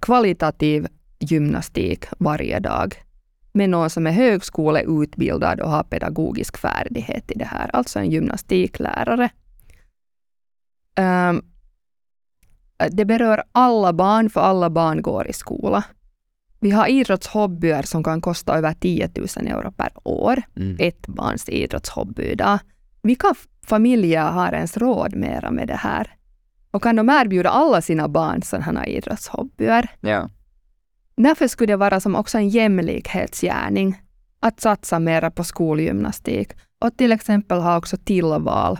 kvalitativ 0.00 0.86
gymnastik 1.18 2.04
varje 2.18 2.60
dag 2.60 2.94
med 3.52 3.70
någon 3.70 3.90
som 3.90 4.06
är 4.06 4.10
högskoleutbildad 4.10 5.60
och 5.60 5.70
har 5.70 5.82
pedagogisk 5.82 6.58
färdighet 6.58 7.30
i 7.30 7.34
det 7.38 7.44
här, 7.44 7.70
alltså 7.72 7.98
en 7.98 8.10
gymnastiklärare. 8.10 9.30
Ehm, 10.94 11.42
det 12.90 13.04
berör 13.04 13.42
alla 13.52 13.92
barn, 13.92 14.30
för 14.30 14.40
alla 14.40 14.70
barn 14.70 15.02
går 15.02 15.28
i 15.28 15.32
skola. 15.32 15.84
Vi 16.60 16.70
har 16.70 16.86
idrottshobbyer 16.86 17.82
som 17.82 18.04
kan 18.04 18.20
kosta 18.20 18.58
över 18.58 18.72
10 18.72 19.10
000 19.36 19.46
euro 19.46 19.72
per 19.72 19.90
år. 20.04 20.42
Mm. 20.56 20.76
Ett 20.80 21.06
barns 21.06 21.48
idrottshobby 21.48 22.22
idag. 22.22 22.58
Vilka 23.08 23.34
familjer 23.66 24.30
har 24.30 24.52
ens 24.52 24.76
råd 24.76 25.14
mera 25.16 25.50
med 25.50 25.68
det 25.68 25.76
här? 25.76 26.16
Och 26.70 26.82
kan 26.82 26.96
de 26.96 27.08
erbjuda 27.08 27.50
alla 27.50 27.82
sina 27.82 28.08
barn 28.08 28.42
sådana 28.42 28.86
idrottshobbyer? 28.86 29.90
Ja. 30.00 30.30
Därför 31.16 31.48
skulle 31.48 31.72
det 31.72 31.76
vara 31.76 32.00
som 32.00 32.16
också 32.16 32.38
en 32.38 32.48
jämlikhetsgärning 32.48 34.02
att 34.40 34.60
satsa 34.60 34.98
mera 34.98 35.30
på 35.30 35.44
skolgymnastik 35.44 36.52
och 36.78 36.96
till 36.96 37.12
exempel 37.12 37.60
ha 37.60 37.76
också 37.76 37.96
tillval 37.96 38.78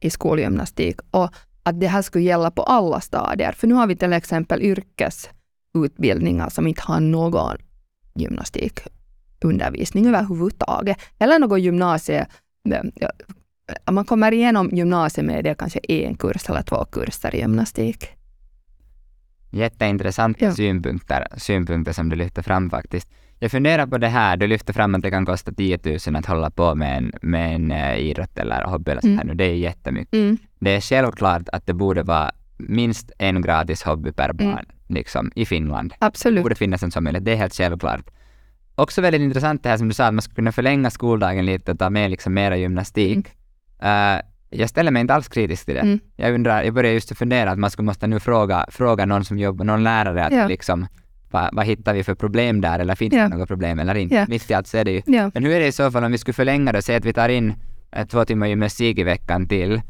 i 0.00 0.10
skolgymnastik 0.10 1.00
och 1.10 1.34
att 1.62 1.80
det 1.80 1.86
här 1.86 2.02
skulle 2.02 2.24
gälla 2.24 2.50
på 2.50 2.62
alla 2.62 3.00
stadier. 3.00 3.52
För 3.52 3.66
nu 3.66 3.74
har 3.74 3.86
vi 3.86 3.96
till 3.96 4.12
exempel 4.12 4.62
yrkesutbildningar 4.62 6.48
som 6.48 6.66
inte 6.66 6.82
har 6.82 7.00
någon 7.00 7.56
gymnastikundervisning 8.14 10.06
överhuvudtaget. 10.06 10.98
Eller 11.18 11.38
någon 11.38 11.62
gymnasie... 11.62 12.26
Man 13.90 14.04
kommer 14.04 14.32
igenom 14.32 14.68
gymnasiet 14.72 15.26
med 15.26 15.44
det 15.44 15.54
kanske 15.58 15.78
en 15.88 16.14
kurs 16.16 16.48
eller 16.50 16.62
två 16.62 16.84
kurser 16.84 17.34
i 17.34 17.38
gymnastik. 17.38 18.04
Jätteintressanta 19.50 20.44
Ja. 20.44 20.52
synpunkter, 20.52 21.26
synpunkter 21.36 21.92
som 21.92 22.08
du 22.08 22.16
lyfter 22.16 22.42
fram 22.42 22.70
faktiskt. 22.70 23.08
Jag 23.38 23.50
funderar 23.50 23.86
på 23.86 23.98
det 23.98 24.08
här, 24.08 24.36
du 24.36 24.46
lyfter 24.46 24.72
fram 24.72 24.94
att 24.94 25.02
det 25.02 25.10
kan 25.10 25.26
kosta 25.26 25.52
10 25.52 25.78
000 26.06 26.16
att 26.16 26.26
hålla 26.26 26.50
på 26.50 26.74
med 26.74 26.96
en, 26.98 27.12
med 27.22 27.54
en 27.54 27.72
uh, 27.72 27.96
idrott 27.98 28.38
eller 28.38 28.64
hobby 28.64 28.90
eller 28.90 29.00
så 29.00 29.06
här 29.08 29.14
Mm. 29.14 29.26
nu. 29.26 29.34
Det 29.34 29.44
är 29.44 29.54
jättemycket. 29.54 30.14
Mm. 30.14 30.38
Det 30.58 30.70
är 30.76 30.80
självklart 30.80 31.48
att 31.52 31.66
det 31.66 31.74
borde 31.74 32.02
vara 32.02 32.30
minst 32.58 33.10
en 33.18 33.42
gratis 33.42 33.82
hobby 33.82 34.12
per 34.12 34.30
Mm. 34.30 34.36
barn 34.54 34.66
liksom, 34.88 35.30
i 35.34 35.46
Finland. 35.46 35.90
Det 35.90 35.96
Absolut. 36.06 36.42
borde 36.42 36.54
finnas 36.54 36.82
en 36.82 36.90
sån 36.90 37.04
möjlighet, 37.04 37.24
det 37.24 37.32
är 37.32 37.36
helt 37.36 37.54
självklart. 37.54 38.10
Också 38.74 39.00
väldigt 39.00 39.22
intressant 39.22 39.62
det 39.62 39.68
här 39.68 39.76
som 39.76 39.88
du 39.88 39.94
sa, 39.94 40.04
att 40.06 40.14
man 40.14 40.22
skulle 40.22 40.34
kunna 40.34 40.52
förlänga 40.52 40.90
skoldagen 40.90 41.46
lite 41.46 41.72
och 41.72 41.78
ta 41.78 41.90
med 41.90 42.10
liksom 42.10 42.34
mera 42.34 42.56
gymnastik. 42.56 43.28
Eh, 43.82 44.20
jag 44.50 44.68
ställer 44.68 44.90
mig 44.90 45.00
inte 45.00 45.14
alls 45.14 45.28
kritisk 45.28 45.64
till 45.64 45.74
det. 45.74 45.80
Mm. 45.80 46.00
Jag 46.16 46.34
undrar, 46.34 46.62
jag 46.62 46.74
börjar 46.74 46.92
just 46.92 47.16
fundera 47.18 47.50
att 47.50 47.58
man 47.58 47.70
skulle 47.70 47.86
måste 47.86 48.06
nu 48.06 48.20
fråga, 48.20 48.66
fråga 48.70 49.06
någon 49.06 49.24
som 49.24 49.38
jobbar, 49.38 49.64
någon 49.64 49.82
lärare 49.84 50.24
att 50.24 50.32
Ja. 50.32 50.46
liksom, 50.46 50.86
vad, 51.30 51.48
vad 51.52 51.66
hittar 51.66 51.94
vi 51.94 52.04
för 52.04 52.14
problem 52.14 52.60
där 52.60 52.78
eller 52.78 52.94
finns 52.94 53.14
Ja. 53.14 53.22
det 53.28 53.36
något 53.36 53.48
problem 53.48 53.78
eller 53.78 53.94
inte? 53.94 54.14
Ja. 54.14 54.24
Mitt 54.28 54.50
i 54.50 54.54
allt 54.54 54.66
så 54.66 54.76
är 54.78 54.84
det 54.84 54.90
ju. 54.90 55.02
Ja. 55.06 55.30
Men 55.34 55.44
hur 55.44 55.52
är 55.52 55.60
det 55.60 55.66
i 55.66 55.72
så 55.72 55.90
fall 55.90 56.04
om 56.04 56.12
vi 56.12 56.18
skulle 56.18 56.34
förlänga 56.34 56.72
det, 56.72 56.82
säg 56.82 56.96
att 56.96 57.04
vi 57.04 57.12
tar 57.12 57.28
in 57.28 57.54
eh, 57.92 58.06
två 58.06 58.24
timmar 58.24 58.46
gymnastik 58.46 58.98
i 58.98 59.02
veckan 59.04 59.48
till. 59.48 59.82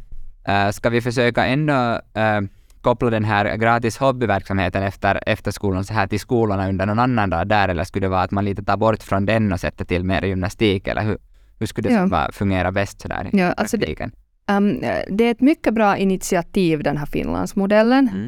Uh, 0.49 0.71
ska 0.71 0.91
vi 0.91 1.01
försöka 1.01 1.47
ändå 1.47 2.01
eh, 2.15 2.41
koppla 2.81 3.11
den 3.11 3.25
här 3.25 3.57
gratis 3.57 3.99
hobbyverksamheten 3.99 4.83
efter, 4.83 5.21
efter 5.27 5.51
skolan 5.51 5.85
så 5.85 5.95
här 5.95 6.07
till 6.07 6.21
skolorna 6.21 6.69
under 6.69 6.87
någon 6.87 6.99
annan 6.99 7.31
dag 7.31 7.47
där 7.49 7.69
eller 7.69 7.85
skulle 7.85 8.07
det 8.07 8.11
vara 8.11 8.23
att 8.23 8.31
man 8.31 8.45
lite 8.45 8.65
tar 8.65 8.77
bort 8.77 9.03
från 9.03 9.27
den 9.27 9.53
och 9.53 9.61
sätter 9.61 9.85
till 9.85 10.05
mer 10.05 10.23
gymnastik 10.23 10.89
eller 10.89 11.03
hur, 11.03 11.19
hur 11.61 11.67
skulle 11.67 11.89
det 11.89 11.95
Ja. 12.11 12.29
fungera 12.33 12.73
bäst 12.73 13.01
sådär 13.01 13.31
i 13.33 13.39
Ja, 13.39 13.53
alltså 13.53 13.77
det- 13.77 13.87
praktiken? 13.87 14.13
Um, 14.51 14.81
det 15.17 15.25
är 15.25 15.31
ett 15.31 15.41
mycket 15.41 15.75
bra 15.75 15.97
initiativ, 15.97 16.83
den 16.83 16.97
här 16.97 17.07
Finlandsmodellen. 17.07 18.09
Mm. 18.09 18.27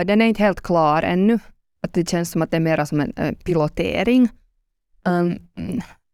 Uh, 0.00 0.06
den 0.06 0.22
är 0.22 0.26
inte 0.26 0.42
helt 0.42 0.60
klar 0.60 1.02
ännu. 1.02 1.38
Att 1.82 1.92
det 1.94 2.08
känns 2.08 2.30
som 2.30 2.42
att 2.42 2.50
det 2.50 2.56
är 2.56 2.60
mer 2.60 2.84
som 2.84 3.00
en 3.00 3.12
uh, 3.24 3.32
pilotering. 3.32 4.28
Um, 5.04 5.38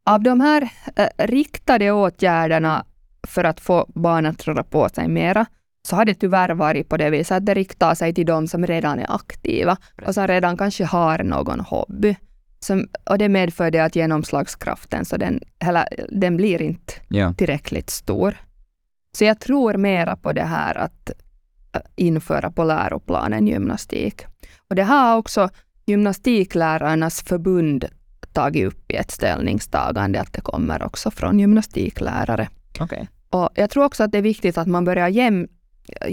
av 0.06 0.22
de 0.22 0.40
här 0.40 0.62
uh, 0.62 1.26
riktade 1.26 1.92
åtgärderna 1.92 2.84
för 3.26 3.44
att 3.44 3.60
få 3.60 3.86
barn 3.94 4.26
att 4.26 4.44
röra 4.48 4.64
på 4.64 4.88
sig 4.88 5.08
mera, 5.08 5.46
så 5.88 5.96
har 5.96 6.04
det 6.04 6.14
tyvärr 6.14 6.54
varit 6.54 6.88
på 6.88 6.96
det 6.96 7.10
viset 7.10 7.36
att 7.36 7.46
det 7.46 7.54
riktar 7.54 7.94
sig 7.94 8.14
till 8.14 8.26
de 8.26 8.48
som 8.48 8.66
redan 8.66 8.98
är 8.98 9.14
aktiva 9.14 9.76
och 10.06 10.14
som 10.14 10.26
redan 10.26 10.56
kanske 10.56 10.84
har 10.84 11.18
någon 11.24 11.60
hobby. 11.60 12.16
Som, 12.64 12.88
och 13.10 13.18
det 13.18 13.28
medför 13.28 13.70
det 13.70 13.78
att 13.80 13.96
genomslagskraften, 13.96 15.04
så 15.04 15.16
den, 15.16 15.40
eller, 15.58 15.84
den 16.08 16.36
blir 16.36 16.62
inte 16.62 16.92
Ja. 17.08 17.34
tillräckligt 17.34 17.90
stor. 17.90 18.36
Så 19.12 19.24
jag 19.24 19.40
tror 19.40 19.74
mera 19.76 20.16
på 20.16 20.32
det 20.32 20.42
här 20.44 20.74
att 20.78 21.10
äh, 21.72 21.80
införa 21.96 22.50
på 22.50 22.64
läroplanen 22.64 23.46
gymnastik. 23.46 24.24
Och 24.68 24.74
det 24.76 24.82
har 24.82 25.16
också 25.16 25.50
Gymnastiklärarnas 25.86 27.22
förbund 27.22 27.84
tagit 28.32 28.66
upp 28.66 28.90
i 28.92 28.96
ett 28.96 29.10
ställningstagande 29.10 30.20
att 30.20 30.32
det 30.32 30.40
kommer 30.40 30.82
också 30.82 31.10
från 31.10 31.38
gymnastiklärare. 31.40 32.48
Okej. 32.80 33.08
Och 33.30 33.48
jag 33.54 33.70
tror 33.70 33.84
också 33.84 34.02
att 34.02 34.12
det 34.12 34.18
är 34.18 34.22
viktigt 34.22 34.58
att 34.58 34.66
man 34.66 34.84
börjar 34.84 35.08
jäm, 35.08 35.48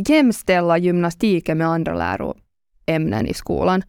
jämställa 0.07 0.77
gymnastiken 0.77 1.57
med 1.57 1.67
andra 1.67 1.93
läroämnen 1.93 3.27
i 3.27 3.33
skolan. 3.33 3.83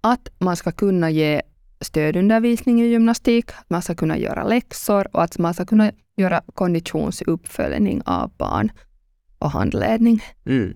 Att 0.00 0.28
man 0.38 0.56
ska 0.56 0.72
kunna 0.72 1.10
ge 1.10 1.42
stödundervisning 1.80 2.80
i 2.80 2.86
gymnastik, 2.86 3.50
att 3.50 3.70
man 3.70 3.82
ska 3.82 3.94
kunna 3.94 4.18
göra 4.18 4.44
läxor 4.44 5.06
och 5.16 5.22
att 5.22 5.38
man 5.38 5.54
ska 5.54 5.66
kunna 5.66 5.92
göra 6.16 6.42
konditionsuppföljning 6.54 8.02
av 8.04 8.30
barn 8.38 8.72
och 9.38 9.50
handledning. 9.50 10.22
Mm. 10.46 10.74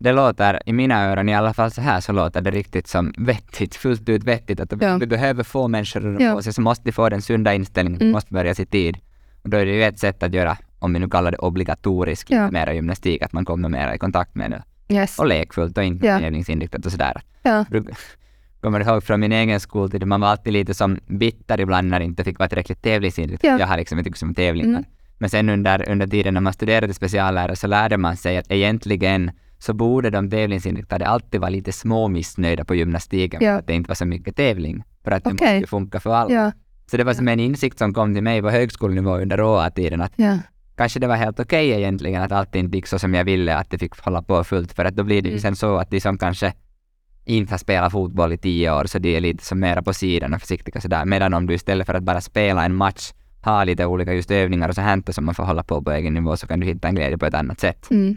Det 0.00 0.12
låter, 0.12 0.60
i 0.66 0.72
mina 0.72 1.04
öron 1.10 1.28
i 1.28 1.34
alla 1.34 1.54
fall 1.54 1.70
så 1.70 1.80
här, 1.80 2.00
så 2.00 2.12
låter 2.12 2.40
det 2.40 2.50
riktigt 2.50 2.86
som 2.88 3.12
vettigt, 3.18 3.74
fullt 3.74 4.08
ut 4.08 4.24
vettigt. 4.24 4.60
Att 4.60 4.82
Ja. 4.82 4.96
vi 4.96 5.06
behöver 5.06 5.42
få 5.44 5.68
människor 5.68 6.00
röra 6.00 6.22
Ja. 6.22 6.34
på 6.34 6.42
sig, 6.42 6.52
så 6.52 6.60
måste 6.60 6.84
de 6.84 6.92
få 6.92 7.08
den 7.08 7.22
sunda 7.22 7.54
inställningen, 7.54 8.00
Mm. 8.00 8.12
måste 8.12 8.32
börja 8.34 8.50
i 8.52 8.66
tid. 8.66 8.96
Och 9.42 9.50
då 9.50 9.56
är 9.56 9.66
det 9.66 9.72
ju 9.72 9.82
ett 9.84 9.98
sätt 9.98 10.22
att 10.22 10.34
göra, 10.34 10.56
om 10.78 10.92
vi 10.92 10.98
nu 10.98 11.08
kallar 11.08 11.30
det 11.30 11.38
obligatorisk, 11.38 12.30
Ja. 12.30 12.50
mera 12.50 12.74
gymnastik, 12.74 13.22
att 13.22 13.32
man 13.32 13.44
kommer 13.44 13.68
mera 13.68 13.94
i 13.94 13.98
kontakt 13.98 14.34
med 14.34 14.50
det. 14.50 14.62
Yes. 14.94 15.18
Och 15.18 15.26
lekfullt 15.26 15.78
och 15.78 15.84
inte 15.84 16.06
Ja. 16.06 16.18
tävlingsinriktat 16.18 16.86
och 16.86 16.92
sådär. 16.92 17.20
Ja. 17.42 17.64
Kommer 18.60 18.80
ihåg 18.80 19.02
från 19.04 19.20
min 19.20 19.32
egen 19.32 19.60
skoltid, 19.60 20.06
man 20.06 20.20
var 20.20 20.28
alltid 20.28 20.52
lite 20.52 20.74
som 20.74 20.98
bitter 21.06 21.60
ibland 21.60 21.88
när 21.88 21.98
det 21.98 22.04
inte 22.04 22.24
fick 22.24 22.38
vara 22.38 22.48
tillräckligt 22.48 22.82
tävlingsinriktad. 22.82 23.46
Ja. 23.48 23.58
Jag 23.58 23.66
har 23.66 23.76
liksom 23.76 23.98
inte 23.98 24.10
tyckt 24.10 24.22
om 24.22 24.34
tävlingar. 24.34 24.78
Mm. 24.78 24.84
Men 25.18 25.30
sen 25.30 25.48
under, 25.48 25.88
under 25.90 26.06
tiden 26.06 26.34
när 26.34 26.40
man 26.40 26.52
studerade 26.52 26.94
speciallärare 26.94 27.56
så 27.56 27.66
lärde 27.66 27.96
man 27.96 28.16
sig 28.16 28.36
att 28.38 28.50
egentligen 28.52 29.30
så 29.58 29.72
borde 29.74 30.10
de 30.10 30.30
tävlingsinriktade 30.30 31.06
alltid 31.06 31.40
vara 31.40 31.50
lite 31.50 31.72
småmissnöjda 31.72 32.64
på 32.64 32.74
gymnastiken 32.74 33.40
Ja. 33.44 33.52
för 33.52 33.58
att 33.58 33.66
det 33.66 33.74
inte 33.74 33.88
var 33.88 33.94
så 33.94 34.04
mycket 34.04 34.36
tävling. 34.36 34.82
För 35.04 35.10
att 35.10 35.24
det 35.24 35.30
Okej. 35.30 35.46
måste 35.46 35.60
ju 35.60 35.66
funka 35.66 36.00
för 36.00 36.14
alla. 36.14 36.34
Ja, 36.34 36.52
Så 36.90 36.96
det 36.96 37.04
var 37.04 37.14
som 37.14 37.28
en 37.28 37.40
insikt 37.40 37.78
som 37.78 37.94
kom 37.94 38.14
till 38.14 38.22
mig 38.22 38.42
på 38.42 38.50
högskolenivå 38.50 39.16
under 39.18 39.36
råa-tiden 39.36 40.00
att 40.00 40.12
ja, 40.16 40.38
kanske 40.76 41.00
det 41.00 41.06
var 41.06 41.16
helt 41.16 41.40
okej 41.40 41.70
egentligen 41.70 42.22
att 42.22 42.32
allt 42.32 42.54
inte 42.54 42.76
gick 42.76 42.86
så 42.86 42.98
som 42.98 43.14
jag 43.14 43.24
ville, 43.24 43.56
att 43.56 43.70
det 43.70 43.78
fick 43.78 43.98
hålla 44.00 44.22
på 44.22 44.44
fullt. 44.44 44.72
För 44.72 44.84
att 44.84 44.96
då 44.96 45.02
blir 45.04 45.22
det 45.22 45.28
ju 45.28 45.32
Mm. 45.32 45.40
sen 45.40 45.56
så 45.56 45.76
att 45.76 45.90
de 45.90 46.00
som 46.00 46.18
kanske 46.18 46.52
inte 47.28 47.52
har 47.52 47.58
spelat 47.58 47.92
fotboll 47.92 48.32
i 48.32 48.38
tio 48.38 48.72
år, 48.72 48.84
så 48.84 48.98
de 48.98 49.16
är 49.16 49.20
lite 49.20 49.44
som 49.44 49.60
mera 49.60 49.82
på 49.82 49.92
sidan 49.92 50.34
och 50.34 50.40
försiktiga 50.40 50.80
sådär. 50.80 51.04
Medan 51.04 51.34
om 51.34 51.46
du 51.46 51.54
istället 51.54 51.86
för 51.86 51.94
att 51.94 52.02
bara 52.02 52.20
spela 52.20 52.64
en 52.64 52.74
match 52.74 53.12
har 53.42 53.64
lite 53.64 53.86
olika 53.86 54.14
just 54.14 54.30
övningar 54.30 54.68
och 54.68 54.74
så 54.74 54.80
här 54.80 55.12
som 55.12 55.24
man 55.24 55.34
får 55.34 55.44
hålla 55.44 55.62
på 55.62 55.82
på 55.82 55.92
egen 55.92 56.14
nivå 56.14 56.36
så 56.36 56.46
kan 56.46 56.60
du 56.60 56.66
hitta 56.66 56.88
en 56.88 56.94
glädje 56.94 57.18
på 57.18 57.26
ett 57.26 57.34
annat 57.34 57.60
sätt. 57.60 57.90
mm. 57.90 58.16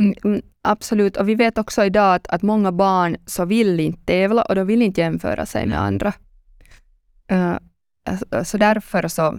Mm, 0.00 0.14
mm, 0.24 0.42
absolut. 0.62 1.16
Och 1.16 1.28
vi 1.28 1.34
vet 1.34 1.58
också 1.58 1.84
idag 1.84 2.14
att, 2.14 2.26
att 2.26 2.42
många 2.42 2.72
barn 2.72 3.16
så 3.26 3.44
vill 3.44 3.80
inte 3.80 4.04
tävla 4.04 4.42
och 4.42 4.54
de 4.54 4.66
vill 4.66 4.82
inte 4.82 5.00
jämföra 5.00 5.46
sig 5.46 5.66
med 5.66 5.80
andra. 5.80 6.12
Uh, 7.32 7.56
så- 8.18 8.44
så 8.44 8.58
därför 8.58 9.08
så, 9.08 9.38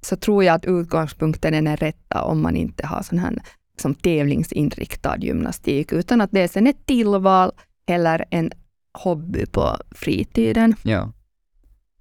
så 0.00 0.16
tror 0.16 0.44
jag 0.44 0.54
att 0.54 0.64
utgångspunkten 0.64 1.54
är 1.54 1.62
den 1.62 1.76
rätta 1.76 2.22
om 2.22 2.40
man 2.42 2.56
inte 2.56 2.86
har 2.86 3.02
sån 3.02 3.18
här 3.18 3.38
som 3.80 3.94
tävlingsinriktad 3.94 5.16
gymnastik, 5.18 5.92
utan 5.92 6.20
att 6.20 6.30
det 6.32 6.40
är 6.40 6.48
sen 6.48 6.66
ett 6.66 6.86
tillval 6.86 7.52
eller 7.88 8.24
en 8.30 8.50
hobby 8.92 9.46
på 9.46 9.76
fritiden. 9.90 10.74
Ja. 10.82 11.12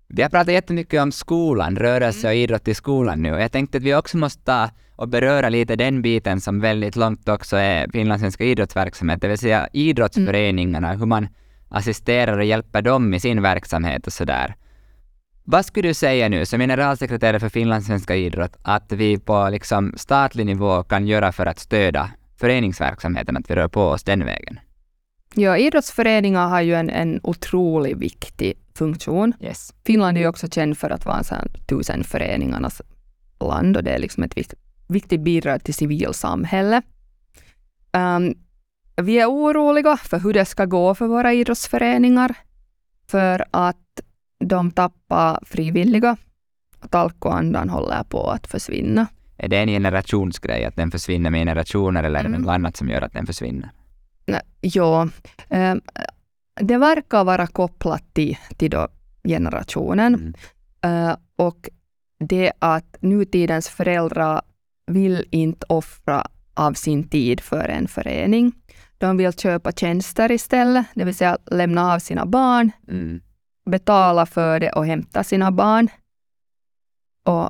Vi 0.07 0.21
har 0.21 0.29
pratat 0.29 0.53
jättemycket 0.53 1.01
om 1.01 1.11
skolan, 1.11 1.75
rörelse 1.75 2.27
och 2.27 2.35
idrott 2.35 2.67
i 2.67 2.73
skolan 2.73 3.21
nu 3.21 3.29
jag 3.29 3.51
tänkte 3.51 3.77
att 3.77 3.83
vi 3.83 3.95
också 3.95 4.17
måste 4.17 4.43
ta 4.43 4.69
och 4.95 5.07
beröra 5.09 5.49
lite 5.49 5.75
den 5.75 6.01
biten 6.01 6.41
som 6.41 6.59
väldigt 6.59 6.95
långt 6.95 7.29
också 7.29 7.57
är 7.57 7.87
finlandssvenska 7.91 8.43
idrottsverksamhet, 8.43 9.21
det 9.21 9.27
vill 9.27 9.37
säga 9.37 9.69
idrottsföreningarna, 9.73 10.93
hur 10.93 11.05
man 11.05 11.27
assisterar 11.69 12.37
och 12.37 12.45
hjälper 12.45 12.81
dem 12.81 13.13
i 13.13 13.19
sin 13.19 13.41
verksamhet 13.41 14.07
och 14.07 14.13
sådär. 14.13 14.55
Vad 15.43 15.65
skulle 15.65 15.87
du 15.87 15.93
säga 15.93 16.29
nu 16.29 16.45
som 16.45 16.59
generalsekreterare 16.59 17.39
för 17.39 17.49
finlandssvenska 17.49 18.15
idrott 18.15 18.57
att 18.61 18.91
vi 18.91 19.19
på 19.19 19.49
liksom 19.49 19.93
statlig 19.97 20.45
nivå 20.45 20.83
kan 20.83 21.07
göra 21.07 21.31
för 21.31 21.45
att 21.45 21.59
stödja 21.59 22.09
föreningsverksamheten, 22.39 23.37
att 23.37 23.49
vi 23.49 23.55
rör 23.55 23.67
på 23.67 23.81
oss 23.81 24.03
den 24.03 24.25
vägen? 24.25 24.59
Ja, 25.39 25.57
idrottsföreningar 25.57 26.47
har 26.47 26.61
ju 26.61 26.75
en, 26.75 26.89
en 26.89 27.19
otroligt 27.23 27.97
viktig 27.97 28.53
funktion. 28.75 29.33
Yes. 29.41 29.73
Finland 29.85 30.17
är 30.17 30.21
ju 30.21 30.27
också 30.27 30.47
känd 30.49 30.77
för 30.77 30.89
att 30.89 31.05
vara 31.05 31.17
en 31.17 31.23
sån 31.23 31.37
här 31.37 31.47
tusen 31.69 32.03
föreningarnas 32.03 32.81
land 33.39 33.77
och 33.77 33.83
det 33.83 33.91
är 33.91 33.99
liksom 33.99 34.23
ett 34.23 34.37
vikt, 34.37 34.53
viktigt 34.87 35.21
bidrag 35.21 35.63
till 35.63 35.73
civilsamhället. 35.73 36.83
Um, 37.91 38.35
vi 38.95 39.19
är 39.19 39.25
oroliga 39.31 39.97
för 39.97 40.19
hur 40.19 40.33
det 40.33 40.45
ska 40.45 40.65
gå 40.65 40.95
för 40.95 41.07
våra 41.07 41.33
idrottsföreningar 41.33 42.35
för 43.07 43.45
att 43.51 44.01
de 44.39 44.71
tappar 44.71 45.39
frivilliga. 45.45 46.17
Att 46.79 46.95
alkoandan 46.95 47.69
håller 47.69 48.03
på 48.03 48.29
att 48.29 48.47
försvinna. 48.47 49.07
Är 49.37 49.47
det 49.47 49.57
en 49.57 49.67
generationsgrej, 49.67 50.65
att 50.65 50.75
den 50.75 50.91
försvinner 50.91 51.29
med 51.29 51.41
generationer 51.41 52.03
eller 52.03 52.19
är 52.19 52.23
det 52.23 52.29
Mm. 52.29 52.41
något 52.41 52.51
annat 52.51 52.77
som 52.77 52.89
gör 52.89 53.01
att 53.01 53.13
den 53.13 53.25
försvinner? 53.25 53.71
Ja, 54.61 55.09
um, 55.49 55.81
det 56.61 56.77
verkar 56.77 57.23
vara 57.23 57.47
kopplat 57.47 58.13
till, 58.13 58.37
till 58.57 58.71
då 58.71 58.87
generationen. 59.23 60.15
Mm. 60.15 60.33
Eh, 60.81 61.17
och 61.35 61.69
det 62.19 62.51
att 62.59 62.97
nutidens 62.99 63.69
föräldrar 63.69 64.41
vill 64.87 65.25
inte 65.31 65.65
offra 65.69 66.27
av 66.53 66.73
sin 66.73 67.09
tid 67.09 67.41
för 67.41 67.69
en 67.69 67.87
förening. 67.87 68.51
De 68.97 69.17
vill 69.17 69.33
köpa 69.33 69.71
tjänster 69.71 70.31
istället, 70.31 70.85
det 70.95 71.03
vill 71.05 71.15
säga 71.15 71.37
lämna 71.51 71.93
av 71.93 71.99
sina 71.99 72.25
barn, 72.25 72.71
Mm. 72.87 73.21
betala 73.69 74.25
för 74.25 74.59
det 74.59 74.71
och 74.71 74.85
hämta 74.85 75.23
sina 75.23 75.51
barn. 75.51 75.87
Och, 77.25 77.49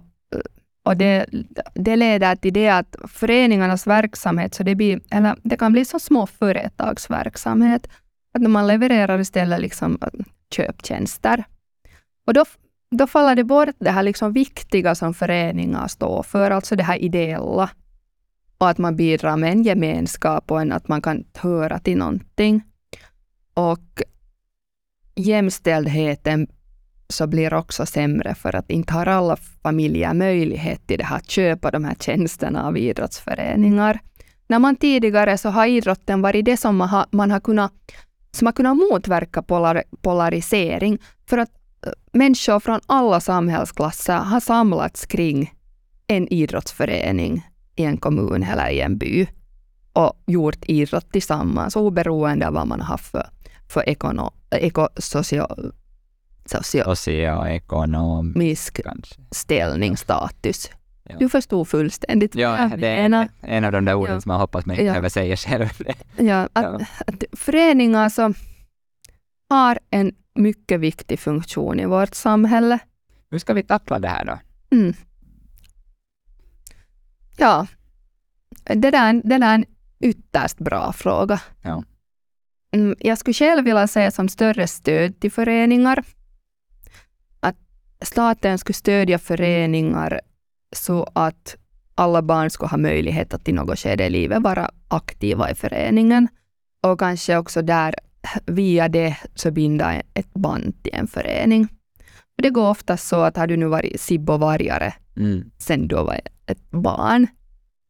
och 0.88 0.98
det, 0.98 1.26
det 1.74 1.96
leder 1.96 2.36
till 2.36 2.54
det 2.54 2.70
att 2.70 2.96
föreningarnas 3.08 3.88
verksamhet, 3.88 4.54
så 4.54 4.64
det, 4.64 4.76
blir, 4.76 5.02
eller 5.12 5.36
det 5.44 5.58
kan 5.58 5.72
bli 5.72 5.86
så 5.86 6.00
små 6.00 6.28
företagsverksamhet, 6.28 7.88
att 8.34 8.42
när 8.42 8.50
man 8.50 8.68
levererar 8.68 9.20
istället 9.20 9.62
liksom 9.62 9.98
äh, 10.02 10.26
köptjänster. 10.52 11.44
Och 12.28 12.34
då, 12.34 12.46
då 12.92 13.08
faller 13.08 13.36
det 13.36 13.44
bort 13.44 13.76
det 13.80 13.92
här 13.92 14.04
liksom 14.04 14.34
viktiga 14.34 14.96
som 14.96 15.14
föreningar 15.14 15.88
står 15.88 16.24
för, 16.24 16.52
alltså 16.52 16.76
det 16.76 16.84
här 16.84 16.98
ideella. 16.98 17.70
Och 18.58 18.70
att 18.70 18.78
man 18.78 18.96
bidrar 18.96 19.38
med 19.38 19.52
en 19.52 19.64
gemenskap 19.64 20.52
och 20.52 20.62
en, 20.62 20.72
att 20.72 20.88
man 20.88 21.02
kan 21.02 21.24
höra 21.36 21.80
till 21.80 21.98
någonting. 21.98 22.62
Och 23.54 24.02
jämställdheten 25.16 26.48
så 27.10 27.28
blir 27.28 27.54
också 27.54 27.86
sämre 27.86 28.36
för 28.36 28.56
att 28.56 28.72
inte 28.72 28.94
har 28.94 29.06
alla 29.06 29.38
familjer 29.64 30.14
möjlighet 30.14 30.88
till 30.88 30.98
det 30.98 31.04
här 31.04 31.18
att 31.18 31.30
köpa 31.30 31.72
de 31.72 31.84
här 31.84 31.96
tjänsterna 32.00 32.68
av 32.68 32.78
idrottsföreningar. 32.78 34.00
När 34.48 34.60
man 34.60 34.76
tidigare 34.76 35.38
så 35.38 35.50
har 35.50 35.66
idrotten 35.66 36.22
varit 36.22 36.46
det 36.46 36.58
som 36.58 36.78
man 36.78 36.90
har, 36.90 37.06
man 37.12 37.32
har 37.32 37.40
kunnat, 37.40 37.74
som 38.32 38.46
har 38.46 38.54
kunnat 38.54 38.78
motverka 38.78 39.42
polar, 39.42 39.84
polarisering 40.02 41.00
för 41.30 41.38
att 41.38 41.52
eh, 41.86 41.92
människor 42.14 42.60
från 42.60 42.80
alla 42.86 43.20
samhällsklasser 43.20 44.18
har 44.18 44.40
samlats 44.40 45.06
kring 45.06 45.54
en 46.08 46.28
idrottsförening 46.28 47.48
i 47.76 47.84
en 47.84 47.98
kommun 47.98 48.44
eller 48.44 48.70
i 48.70 48.82
en 48.82 48.98
by 48.98 49.28
och 49.94 50.24
gjort 50.28 50.66
idrott 50.66 51.12
tillsammans 51.12 51.76
oberoende 51.76 52.48
av 52.48 52.54
vad 52.54 52.68
man 52.68 52.82
har 52.82 52.88
haft 52.88 53.12
för, 53.12 53.30
för 53.70 53.90
ekono, 53.90 54.32
eko, 54.52 54.88
Socioekonomisk 56.50 58.80
ställning, 59.32 59.98
status. 59.98 60.72
Ja. 61.04 61.16
Du 61.20 61.30
förstod 61.30 61.68
fullständigt 61.68 62.36
Ja, 62.36 62.72
det 62.78 62.88
är 62.88 63.02
menar. 63.02 63.30
en 63.42 63.66
av 63.66 63.72
de 63.72 63.86
där 63.86 63.94
orden 63.94 64.16
Ja. 64.16 64.22
som 64.22 64.32
jag 64.32 64.40
hoppas 64.40 64.66
mig 64.66 64.74
inte 64.76 64.84
Ja. 64.86 64.92
behöver 64.92 65.10
säga 65.10 65.36
själv. 65.38 65.70
Ja, 66.18 66.50
att, 66.54 66.82
att 67.08 67.24
föreningar 67.32 68.10
så 68.10 68.34
har 69.50 69.80
en 69.90 70.12
mycket 70.36 70.80
viktig 70.80 71.20
funktion 71.20 71.80
i 71.80 71.86
vårt 71.86 72.16
samhälle. 72.16 72.80
Hur 73.30 73.40
ska 73.40 73.54
vi 73.54 73.64
tackla 73.64 74.00
det 74.00 74.08
här 74.08 74.26
då? 74.26 74.40
Mm. 74.76 74.94
Ja, 77.38 77.68
det 78.64 78.92
där, 78.92 79.14
det 79.14 79.38
där 79.38 79.42
är 79.48 79.56
en 79.56 79.66
ytterst 80.00 80.58
bra 80.58 80.94
fråga. 80.94 81.42
Ja. 81.62 81.84
Mm, 82.72 82.96
Jag 83.00 83.18
skulle 83.18 83.34
själv 83.34 83.66
vilja 83.66 83.88
säga 83.88 84.12
som 84.12 84.30
större 84.30 84.68
stöd 84.68 85.20
till 85.20 85.32
föreningar. 85.32 86.04
Staten 88.02 88.58
skulle 88.58 88.74
stödja 88.74 89.20
föreningar 89.20 90.22
så 90.76 91.10
att 91.14 91.56
alla 91.96 92.22
barn 92.22 92.50
skulle 92.50 92.70
ha 92.70 92.78
möjlighet 92.78 93.34
att 93.34 93.50
i 93.50 93.52
något 93.52 93.80
skede 93.80 94.06
i 94.06 94.10
livet 94.10 94.42
vara 94.42 94.72
aktiva 94.88 95.52
i 95.52 95.56
föreningen. 95.56 96.28
Och 96.84 97.00
kanske 97.00 97.38
också 97.38 97.62
där 97.62 97.96
via 98.46 98.90
det 98.90 99.18
så 99.36 99.52
binda 99.52 99.94
ett 100.14 100.34
band 100.34 100.84
till 100.84 100.94
en 100.94 101.08
förening. 101.08 101.68
För 102.36 102.42
Det 102.44 102.50
går 102.50 102.70
ofta 102.70 102.98
så 102.98 103.22
att 103.22 103.38
har 103.38 103.48
du 103.48 103.58
nu 103.58 103.66
varit 103.66 104.02
sibbovargare 104.02 104.94
Mm. 105.18 105.52
sen 105.58 105.88
du 105.88 105.96
var 105.96 106.20
ett 106.46 106.72
barn, 106.72 107.28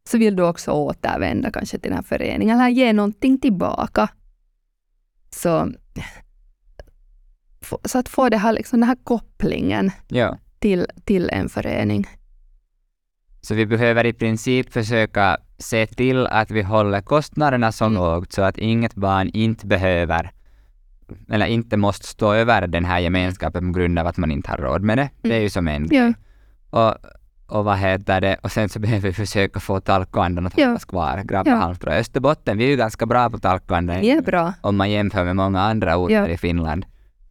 så 0.09 0.17
vill 0.17 0.35
du 0.35 0.43
också 0.43 0.71
återvända 0.71 1.51
kanske 1.51 1.79
till 1.79 1.89
den 1.89 1.97
här 1.97 2.03
föreningen 2.03 2.59
eller 2.59 2.69
ge 2.69 2.93
någonting 2.93 3.39
tillbaka. 3.39 4.09
Så, 5.29 5.71
så 7.85 7.99
att 7.99 8.09
få 8.09 8.29
det 8.29 8.37
här, 8.37 8.53
liksom, 8.53 8.79
den 8.79 8.89
här 8.89 8.97
kopplingen 9.03 9.91
Ja. 10.07 10.37
till, 10.59 10.87
till 11.05 11.29
en 11.29 11.49
förening. 11.49 12.07
Så 13.41 13.55
vi 13.55 13.65
behöver 13.65 14.05
i 14.05 14.13
princip 14.13 14.73
försöka 14.73 15.37
se 15.57 15.85
till 15.85 16.27
att 16.27 16.51
vi 16.51 16.61
håller 16.61 17.01
kostnaderna 17.01 17.71
så 17.71 17.85
Mm. 17.85 17.95
lågt 17.97 18.33
så 18.33 18.41
att 18.41 18.57
inget 18.57 18.95
barn 18.95 19.29
inte 19.33 19.67
behöver 19.67 20.31
eller 21.31 21.45
inte 21.45 21.77
måste 21.77 22.07
stå 22.07 22.33
över 22.33 22.67
den 22.67 22.85
här 22.85 22.99
gemenskapen 22.99 23.73
på 23.73 23.79
grund 23.79 23.99
av 23.99 24.07
att 24.07 24.17
man 24.17 24.31
inte 24.31 24.49
har 24.51 24.57
råd 24.57 24.81
med 24.81 24.97
det. 24.97 25.09
Det 25.21 25.35
är 25.35 25.39
ju 25.39 25.49
som 25.49 25.67
en 25.67 25.87
Ja, 25.91 26.13
Och, 26.69 26.95
och 27.57 27.65
vad 27.65 27.77
heter 27.77 28.21
det, 28.21 28.37
och 28.43 28.51
sen 28.51 28.69
så 28.69 28.79
behöver 28.79 29.07
vi 29.09 29.13
försöka 29.13 29.59
få 29.59 29.79
talkoandan 29.79 30.45
att 30.47 30.57
Ja. 30.57 30.65
hållas 30.67 30.85
kvar. 30.85 31.21
Grabba 31.25 31.49
Ja. 31.49 31.55
Halmstad 31.55 31.89
och 31.93 31.99
Österbotten, 31.99 32.57
vi 32.57 32.65
är 32.65 32.69
ju 32.69 32.75
ganska 32.75 33.05
bra 33.05 33.29
på 33.29 33.37
talkoandan 33.37 34.01
det 34.01 34.11
är 34.11 34.21
bra. 34.21 34.53
om 34.61 34.77
man 34.77 34.91
jämför 34.91 35.25
med 35.25 35.35
många 35.35 35.61
andra 35.61 35.97
orter 35.97 36.13
Ja. 36.15 36.27
i 36.27 36.37
Finland. 36.37 36.85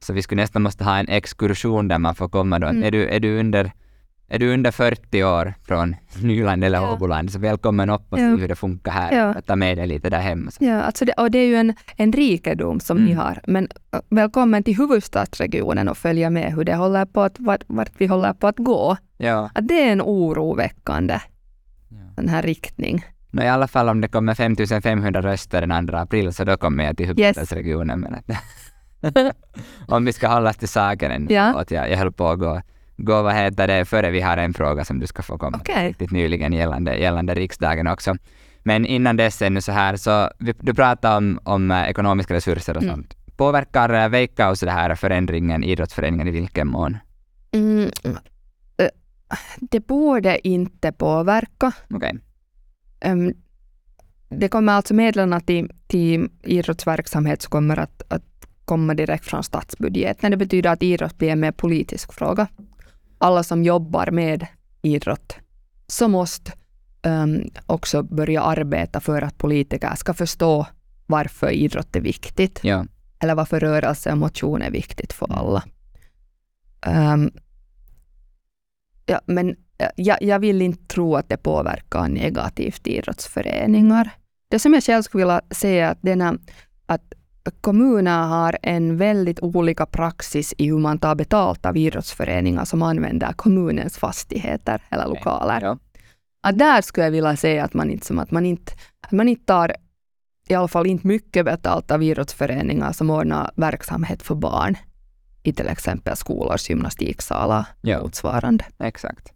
Så 0.06 0.12
vi 0.12 0.22
skulle 0.22 0.42
nästan 0.42 0.62
måste 0.62 0.84
ha 0.84 0.98
en 0.98 1.08
exkursion 1.08 1.88
där 1.88 1.98
man 1.98 2.14
får 2.14 2.28
komma 2.28 2.58
då. 2.58 2.66
Mm. 2.66 2.82
Är, 2.84 2.90
du, 2.90 3.08
är, 3.08 3.20
du 3.20 3.40
under, 3.40 3.72
är 4.28 4.38
du 4.38 4.52
under 4.54 4.70
40 4.70 5.24
år 5.24 5.54
från 5.66 5.96
Nyland 6.22 6.64
eller 6.64 6.78
Ja. 6.78 6.92
Åboland 6.92 7.32
så 7.32 7.38
välkommen 7.38 7.90
upp 7.90 8.12
och 8.12 8.18
Ja. 8.18 8.22
se 8.36 8.40
hur 8.40 8.48
det 8.48 8.54
funkar 8.56 8.92
här. 8.92 9.12
Ja. 9.12 9.34
Och 9.38 9.46
ta 9.46 9.56
med 9.56 9.78
dig 9.78 9.86
lite 9.86 10.10
där 10.10 10.20
hemma. 10.20 10.50
Så. 10.50 10.64
Ja, 10.64 10.80
alltså 10.82 11.04
det, 11.04 11.12
och 11.12 11.30
det 11.30 11.38
är 11.38 11.46
ju 11.46 11.54
en, 11.56 11.74
en 11.96 12.12
rikedom 12.12 12.80
som 12.80 12.96
ni 13.04 13.10
Mm. 13.12 13.24
har. 13.24 13.40
Men 13.46 13.68
välkommen 14.10 14.62
till 14.62 14.76
huvudstadsregionen 14.76 15.88
och 15.88 15.98
följa 15.98 16.30
med 16.30 16.52
hur 16.54 16.64
det 16.64 16.74
håller 16.76 17.04
på 17.06 17.22
att, 17.22 17.40
vart, 17.40 17.62
vart 17.66 17.92
vi 17.98 18.06
håller 18.06 18.32
på 18.32 18.46
att 18.46 18.58
gå. 18.58 18.96
Ja. 19.16 19.50
Att 19.54 19.68
det 19.68 19.82
är 19.88 19.92
en 19.92 20.02
oroväckande 20.02 21.20
ja. 21.88 21.96
den 22.16 22.28
här 22.28 22.42
riktning. 22.42 23.04
Nå, 23.30 23.42
I 23.42 23.48
alla 23.48 23.68
fall 23.68 23.88
om 23.88 24.00
det 24.00 24.08
kommer 24.08 24.34
5500 24.34 25.22
röster 25.22 25.66
den 25.66 25.86
2 25.86 25.96
april 25.96 26.32
så 26.32 26.44
då 26.44 26.56
kommer 26.56 26.84
jag 26.84 26.96
till 26.96 27.06
huvudstadsregionen. 27.06 28.06
Att 28.14 28.36
om 29.88 30.04
vi 30.04 30.12
ska 30.12 30.28
hålla 30.28 30.52
till 30.52 30.68
saken. 30.68 31.26
Ja. 31.30 31.60
Att 31.60 31.70
jag, 31.70 31.90
jag 31.90 31.96
höll 31.98 32.12
på 32.12 32.28
att 32.28 32.38
gå, 32.38 32.62
gå, 32.96 33.22
vad 33.22 33.34
heter 33.34 33.66
det, 33.66 33.84
före 33.84 34.10
vi 34.10 34.20
har 34.20 34.36
en 34.36 34.54
fråga 34.54 34.84
som 34.84 34.98
du 34.98 35.06
ska 35.06 35.22
få 35.22 35.38
komma 35.38 35.58
Okej. 35.60 35.88
riktigt 35.88 36.10
nyligen 36.10 36.52
gällande, 36.52 36.96
gällande 36.96 37.34
riksdagen 37.34 37.86
också. 37.86 38.16
Men 38.62 38.86
innan 38.86 39.16
dess 39.16 39.42
ännu 39.42 39.60
så 39.60 39.72
här, 39.72 39.96
så 39.96 40.30
vi, 40.38 40.54
du 40.60 40.74
pratade 40.74 41.16
om, 41.16 41.40
om 41.44 41.70
eh, 41.70 41.88
ekonomiska 41.90 42.34
resurser 42.34 42.76
och 42.76 42.82
Mm. 42.82 42.94
sånt. 42.94 43.16
Påverkar 43.36 43.92
eh, 44.04 44.08
Veikkaus 44.08 44.60
det 44.60 44.70
här 44.70 44.94
förändringen, 44.94 45.64
idrottsföreningen 45.64 46.28
i 46.28 46.30
vilken 46.30 46.68
mån? 46.68 46.98
Mm, 47.52 47.90
eh, 48.78 48.88
det 49.60 49.80
borde 49.86 50.48
inte 50.48 50.92
påverka. 50.92 51.72
Ehm, 53.00 53.32
det 54.28 54.48
kommer 54.48 54.72
alltså 54.72 54.94
medlen 54.94 55.40
till, 55.40 55.70
till 55.86 56.28
idrottsverksamhet 56.42 57.42
som 57.42 57.50
kommer 57.50 57.78
att, 57.78 58.02
att 58.08 58.46
komma 58.66 58.94
direkt 58.94 59.24
från 59.24 59.42
statsbudgeten. 59.42 60.30
Det 60.30 60.36
betyder 60.36 60.70
att 60.70 60.82
idrott 60.82 61.18
blir 61.18 61.28
en 61.28 61.40
mer 61.40 61.52
politisk 61.52 62.12
fråga. 62.12 62.46
Alla 63.18 63.42
som 63.42 63.64
jobbar 63.64 64.10
med 64.10 64.46
idrott 64.82 65.36
så 65.86 66.08
måste 66.08 66.52
ehm, 67.02 67.50
också 67.66 68.02
börja 68.02 68.42
arbeta 68.42 69.00
för 69.00 69.22
att 69.22 69.38
politiker 69.38 69.94
ska 69.96 70.14
förstå 70.14 70.66
varför 71.06 71.50
idrott 71.50 71.96
är 71.96 72.00
viktigt 72.00 72.60
Ja. 72.62 72.86
eller 73.18 73.34
varför 73.34 73.60
rörelse 73.60 74.12
och 74.12 74.18
motion 74.18 74.62
är 74.62 74.70
viktigt 74.70 75.12
för 75.12 75.32
alla. 75.32 75.64
Ehm, 76.86 77.30
ja, 79.06 79.20
men 79.26 79.56
jag, 79.96 80.22
jag 80.22 80.38
vill 80.38 80.62
inte 80.62 80.86
tro 80.86 81.16
att 81.16 81.28
det 81.28 81.36
påverkar 81.36 82.08
negativt 82.08 82.86
idrottsföreningar. 82.86 84.10
Det 84.48 84.58
som 84.58 84.74
jag 84.74 84.82
själv 84.82 85.02
skulle 85.02 85.24
vilja 85.24 85.40
säga 85.50 85.86
är 85.86 85.92
att, 85.92 85.98
denna, 86.02 86.38
att 86.86 87.12
kommuner 87.60 88.26
har 88.26 88.58
en 88.62 88.96
väldigt 88.96 89.40
olika 89.40 89.86
praxis 89.86 90.54
i 90.58 90.66
hur 90.66 90.78
man 90.78 90.98
tar 90.98 91.14
betalt 91.14 91.66
av 91.66 91.76
idrottsföreningar 91.76 92.64
som 92.64 92.82
använder 92.82 93.32
kommunens 93.32 93.98
fastigheter 93.98 94.82
eller 94.90 95.06
lokaler. 95.08 95.60
Ja. 95.62 95.78
Att 96.42 96.58
där 96.58 96.82
skulle 96.82 97.04
jag 97.06 97.10
vilja 97.10 97.36
säga 97.36 97.64
att 97.64 97.74
man 97.74 97.90
inte, 97.90 98.06
som 98.06 98.18
att 98.18 98.30
man 98.30 98.46
inte, 98.46 98.72
att 99.00 99.12
man 99.12 99.28
inte 99.28 99.44
tar 99.44 99.72
i 100.48 100.54
alla 100.54 100.68
fall 100.68 100.86
inte 100.86 101.06
mycket 101.06 101.44
betalt 101.44 101.90
av 101.90 102.02
idrottsföreningar 102.02 102.92
som 102.92 103.10
ordnar 103.10 103.50
verksamhet 103.56 104.22
för 104.22 104.34
barn 104.34 104.76
i 105.42 105.52
till 105.52 105.68
exempel 105.68 106.16
skolors 106.16 106.70
gymnastiksalar 106.70 107.64
Ja. 107.80 108.02
motsvarande. 108.02 108.64
Exakt. 108.78 109.32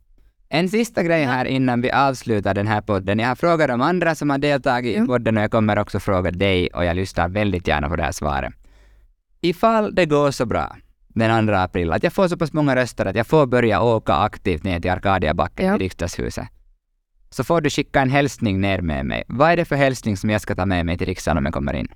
En 0.53 0.69
sista 0.69 1.03
grej 1.03 1.25
här 1.25 1.45
innan 1.45 1.81
vi 1.81 1.91
avslutar 1.91 2.55
den 2.55 2.67
här 2.67 2.81
podden. 2.81 3.19
Jag 3.19 3.29
har 3.29 3.35
frågat 3.35 3.69
de 3.69 3.81
andra 3.81 4.15
som 4.15 4.31
har 4.31 4.39
deltagit 4.39 4.97
i 4.97 4.99
Ja. 4.99 5.07
podden 5.07 5.37
och 5.37 5.43
jag 5.43 5.51
kommer 5.51 5.79
också 5.79 6.01
fråga 6.01 6.31
dig 6.31 6.69
och 6.69 6.85
jag 6.85 6.97
lyssnar 6.97 7.29
väldigt 7.29 7.69
gärna 7.69 7.89
på 7.89 7.97
det 7.97 8.03
här 8.03 8.13
svaret. 8.13 8.53
Ifall 9.41 9.95
det 9.95 10.07
går 10.07 10.31
så 10.31 10.47
bra 10.47 10.77
den 11.09 11.47
2 11.47 11.55
april, 11.55 11.93
att 11.93 12.03
jag 12.03 12.13
får 12.13 12.29
så 12.29 12.37
pass 12.37 12.53
många 12.53 12.77
röster 12.77 13.07
att 13.07 13.17
jag 13.17 13.27
får 13.27 13.47
börja 13.47 13.81
åka 13.83 14.15
aktivt 14.15 14.65
ner 14.65 14.81
till 14.81 14.91
Arkadiabacken 14.91 15.67
Ja. 15.67 15.75
i 15.75 15.79
riksdagshuset, 15.79 16.49
så 17.31 17.45
får 17.45 17.61
du 17.61 17.71
skicka 17.71 18.01
en 18.01 18.11
hälsning 18.11 18.61
ner 18.61 18.81
med 18.81 19.07
mig. 19.07 19.23
Vad 19.29 19.51
är 19.51 19.57
det 19.57 19.65
för 19.65 19.77
hälsning 19.77 20.17
som 20.17 20.31
jag 20.31 20.41
ska 20.41 20.55
ta 20.55 20.67
med 20.67 20.87
mig 20.87 20.99
till 20.99 21.07
riksdagen 21.07 21.39
om 21.39 21.45
jag 21.45 21.55
kommer 21.55 21.75
in? 21.75 21.89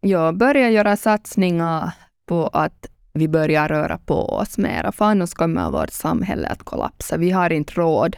Jag 0.00 0.36
börjar 0.36 0.68
göra 0.70 0.96
satsningar 0.96 1.92
på 2.26 2.46
att 2.46 2.86
vi 3.12 3.28
börjar 3.28 3.68
röra 3.68 3.98
på 3.98 4.28
oss 4.28 4.58
mera, 4.58 4.92
för 4.92 5.04
annars 5.04 5.34
kommer 5.34 5.70
vårt 5.70 5.90
samhälle 5.90 6.48
att 6.48 6.62
kollapsa. 6.62 7.16
Vi 7.16 7.30
har 7.30 7.50
inte 7.50 7.72
råd 7.72 8.16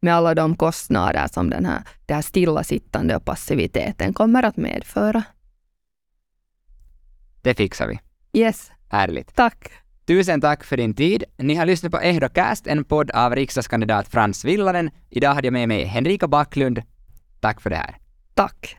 med 0.00 0.14
alla 0.14 0.34
de 0.34 0.56
kostnader 0.56 1.26
som 1.32 1.50
den 1.50 1.64
här, 1.66 1.82
det 2.06 2.14
här 2.14 2.22
stillasittande 2.22 3.16
och 3.16 3.24
passiviteten 3.24 4.12
kommer 4.12 4.42
att 4.42 4.56
medföra. 4.56 5.22
Det 7.42 7.54
fixar 7.54 7.86
vi. 7.86 8.00
Yes, 8.40 8.72
Härligt. 8.88 9.34
tack. 9.34 9.70
Tusen 10.06 10.40
tack 10.40 10.64
för 10.64 10.76
din 10.76 10.94
tid. 10.94 11.24
Ni 11.36 11.54
har 11.54 11.66
lyssnat 11.66 11.92
på 11.92 12.00
Ehdocast, 12.00 12.66
en 12.66 12.84
podd 12.84 13.10
av 13.10 13.34
riksdagskandidat 13.34 14.08
Frans 14.08 14.44
Villanen. 14.44 14.90
Idag 15.10 15.34
hade 15.34 15.46
jag 15.46 15.52
med 15.52 15.68
mig 15.68 15.84
Henrika 15.84 16.28
Backlund. 16.28 16.82
Tack 17.40 17.60
för 17.60 17.70
det 17.70 17.76
här. 17.76 17.96
Tack. 18.34 18.76